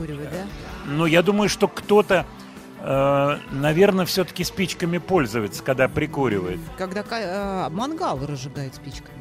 [0.00, 0.46] прикуривают, да?
[0.86, 2.26] Ну, я думаю, что кто-то,
[2.80, 6.60] э, наверное, все-таки спичками пользуется, когда прикуривает.
[6.76, 9.18] Когда э, мангал разжигают спичками.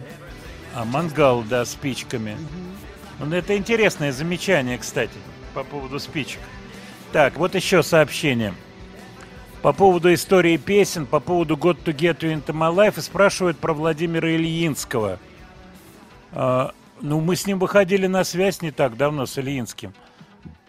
[0.73, 2.37] А мангал, да, спичками.
[3.19, 5.17] Ну, это интересное замечание, кстати,
[5.53, 6.39] по поводу спичек.
[7.11, 8.53] Так, вот еще сообщение.
[9.61, 13.57] По поводу истории песен, по поводу God to Get You Into My Life, и спрашивают
[13.57, 15.19] про Владимира Ильинского.
[16.31, 19.93] А, ну, мы с ним выходили на связь не так давно, с Ильинским.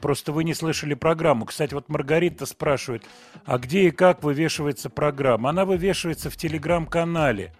[0.00, 1.44] Просто вы не слышали программу.
[1.44, 3.04] Кстати, вот Маргарита спрашивает,
[3.44, 5.50] а где и как вывешивается программа?
[5.50, 7.52] Она вывешивается в телеграм-канале.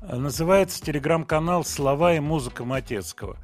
[0.00, 3.36] Называется телеграм-канал «Слова и музыка Матецкого».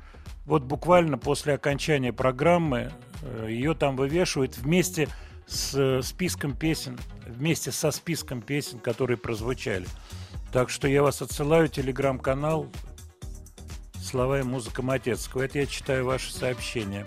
[0.44, 2.90] Вот буквально после окончания программы
[3.22, 5.08] э, ее там вывешивают вместе
[5.46, 9.86] с э, списком песен, вместе со списком песен, которые прозвучали.
[10.50, 12.66] Так что я вас отсылаю, телеграм-канал
[14.02, 15.42] «Слова и музыка Матецкого».
[15.42, 17.06] Это я читаю ваши сообщения.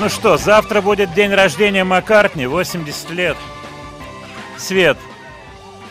[0.00, 3.36] Ну что, завтра будет день рождения Маккартни, 80 лет.
[4.56, 4.96] Свет,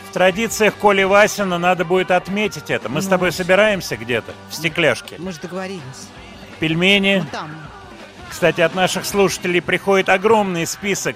[0.08, 2.88] в традициях Коли Васина надо будет отметить это.
[2.88, 3.10] Мы с Ну.
[3.10, 5.14] тобой собираемся где-то в стекляшке.
[5.18, 6.08] Мы же договорились.
[6.58, 7.20] Пельмени.
[7.22, 7.50] Ну, там.
[8.28, 11.14] Кстати, от наших слушателей приходит огромный список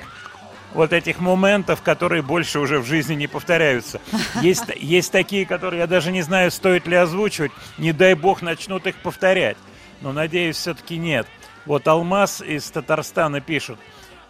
[0.73, 4.01] вот этих моментов, которые больше уже в жизни не повторяются.
[4.41, 7.51] Есть, есть такие, которые я даже не знаю, стоит ли озвучивать.
[7.77, 9.57] Не дай бог начнут их повторять.
[10.01, 11.27] Но, надеюсь, все-таки нет.
[11.67, 13.79] Вот Алмаз из Татарстана пишет.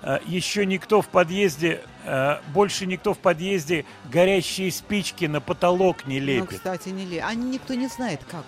[0.02, 6.20] «Э, Еще никто в подъезде, э, больше никто в подъезде горящие спички на потолок не
[6.20, 6.58] Ну, лепит.
[6.58, 7.22] кстати, не ле.
[7.22, 8.44] Они никто не знает, как.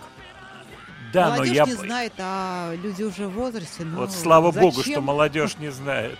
[1.12, 1.64] да, но Молодежь я...
[1.64, 3.84] не знает, а люди уже в возрасте.
[3.84, 5.04] Ну, Вот слава богу, что зачем?
[5.04, 6.18] молодежь не знает.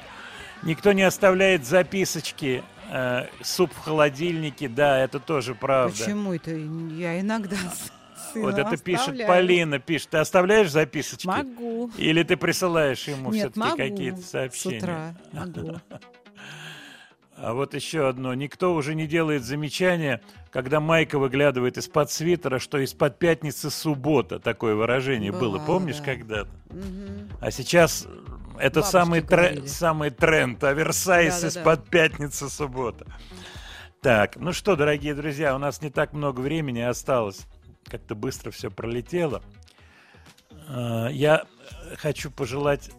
[0.63, 5.95] Никто не оставляет записочки, э, суп в холодильнике, да, это тоже правда.
[5.99, 6.51] Почему это?
[6.53, 7.57] Я иногда
[8.37, 9.29] с сыном Вот это пишет оставляю.
[9.29, 10.09] Полина, пишет.
[10.11, 11.27] Ты оставляешь записочки?
[11.27, 11.91] Могу.
[11.97, 14.79] Или ты присылаешь ему Нет, все-таки какие-то С сообщения?
[14.79, 15.77] утра могу.
[17.39, 18.33] А вот еще одно.
[18.33, 24.39] Никто уже не делает замечания, когда Майка выглядывает из-под свитера, что из-под пятницы суббота.
[24.39, 25.59] Такое выражение было.
[25.59, 26.05] Бывало, Помнишь да.
[26.05, 26.51] когда-то?
[26.71, 27.29] Мгм.
[27.43, 28.07] А сейчас
[28.59, 29.67] это Бабушки самый, тре- говорили.
[29.67, 30.65] самый тренд.
[30.65, 31.49] Оверсайз Да-да-да.
[31.61, 33.07] из-под пятницы суббота.
[34.01, 37.47] Так, ну что, дорогие друзья, у нас не так много времени осталось.
[37.89, 39.43] Как-то быстро все пролетело.
[40.69, 41.45] А, Я
[41.97, 42.91] хочу пожелать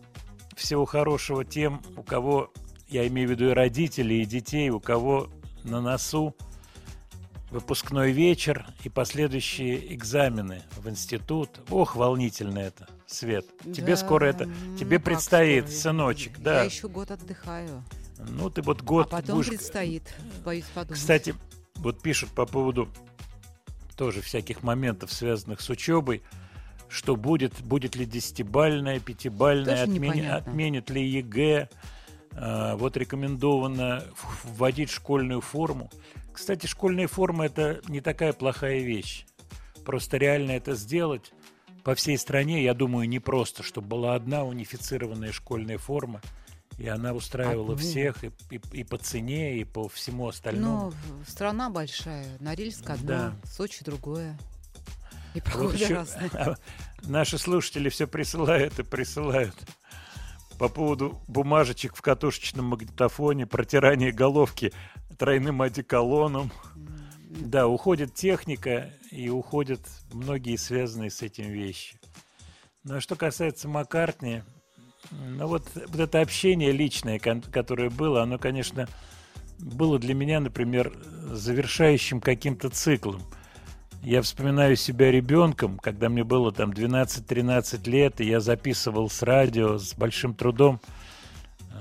[0.56, 2.52] всего хорошего тем, у кого,
[2.88, 5.30] я имею в виду и родителей, и детей, у кого
[5.64, 6.36] на носу
[7.52, 11.62] выпускной вечер и последующие экзамены в институт.
[11.70, 13.46] Ох, волнительно это, Свет.
[13.64, 15.80] Тебе Да, скоро это, тебе предстоит, скоро?
[15.80, 16.64] сыночек, Я да.
[16.64, 17.84] еще год отдыхаю.
[18.30, 20.04] Ну, ты вот год а потом будешь- предстоит,
[20.44, 21.00] боюсь подумать.
[21.00, 21.36] Кстати,
[21.76, 22.90] вот пишут по поводу
[23.98, 26.22] тоже всяких моментов, связанных с учебой.
[26.90, 30.36] что будет, будет ли десятибальная, пятибальная, Тоже отмени- непонятно.
[30.38, 31.68] отменят ли ЕГЭ.
[32.32, 34.06] А, Вот рекомендовано
[34.46, 35.92] вводить школьную форму.
[36.32, 39.26] Кстати, школьная форма это не такая плохая вещь.
[39.86, 41.34] Просто реально это сделать
[41.84, 46.22] по всей стране, я думаю, не просто, чтобы была одна унифицированная школьная форма,
[46.78, 47.78] и она устраивала Одну.
[47.78, 50.78] всех и, и- и по цене, и по всему остальному.
[50.78, 50.90] Но
[51.24, 52.38] в- страна большая.
[52.40, 53.36] Норильск одно, Да.
[53.46, 54.38] Сочи другое.
[55.34, 56.58] И А вот погода еще разная.
[57.04, 59.56] наши слушатели все присылают и присылают
[60.60, 64.74] по поводу бумажечек в катушечном магнитофоне, протирания головки
[65.18, 66.52] тройным одеколоном.
[67.30, 69.82] Да, уходит техника и уходят
[70.12, 72.00] многие связанные с этим вещи.
[72.84, 74.44] Ну а что касается Маккартни,
[75.12, 78.88] ну вот, вот это общение личное, которое было, оно, конечно,
[79.60, 80.94] было для меня, например,
[81.32, 83.22] завершающим каким-то циклом.
[84.04, 89.78] Я вспоминаю себя ребенком, когда мне было там 12-13 лет, и я записывал с радио
[89.78, 90.80] с большим трудом,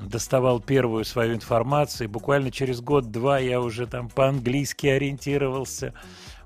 [0.03, 5.95] доставал первую свою информацию, и буквально через год-два я уже там по-английски ориентировался,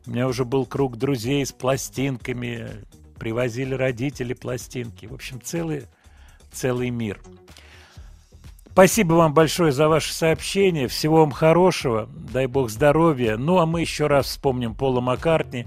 [0.06, 2.68] у меня уже был круг друзей с пластинками,
[3.18, 5.84] привозили родители пластинки, в общем, целый,
[6.52, 7.20] целый мир.
[8.72, 10.88] Спасибо вам большое за ваше сообщение.
[10.88, 12.08] Всего вам хорошего.
[12.32, 13.36] Дай бог здоровья.
[13.36, 15.66] Ну, а мы еще раз вспомним Пола Маккартни.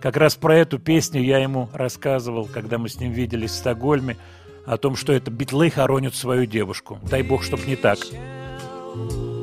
[0.00, 4.16] Как раз про эту песню я ему рассказывал, когда мы с ним виделись в Стокгольме,
[4.64, 6.98] о том, что это битлы хоронят свою девушку.
[7.02, 7.98] Дай бог, чтоб не так.
[8.96, 9.35] my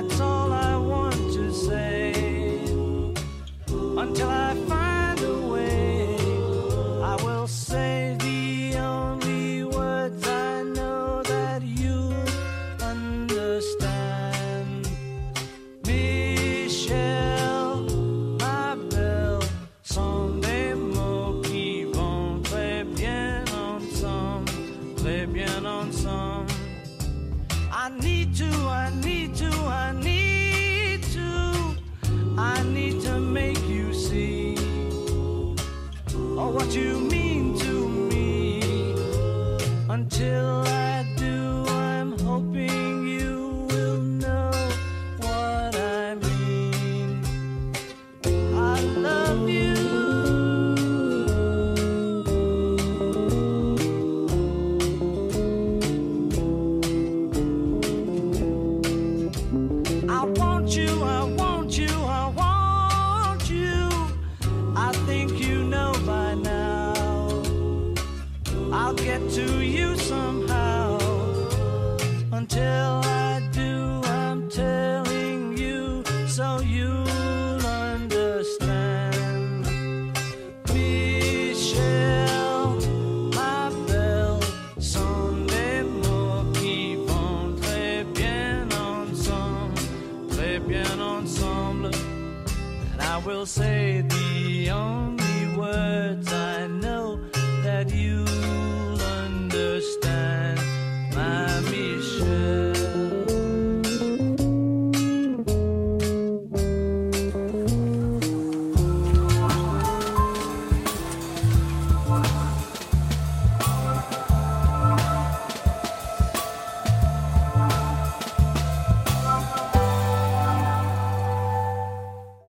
[0.00, 0.57] That's all I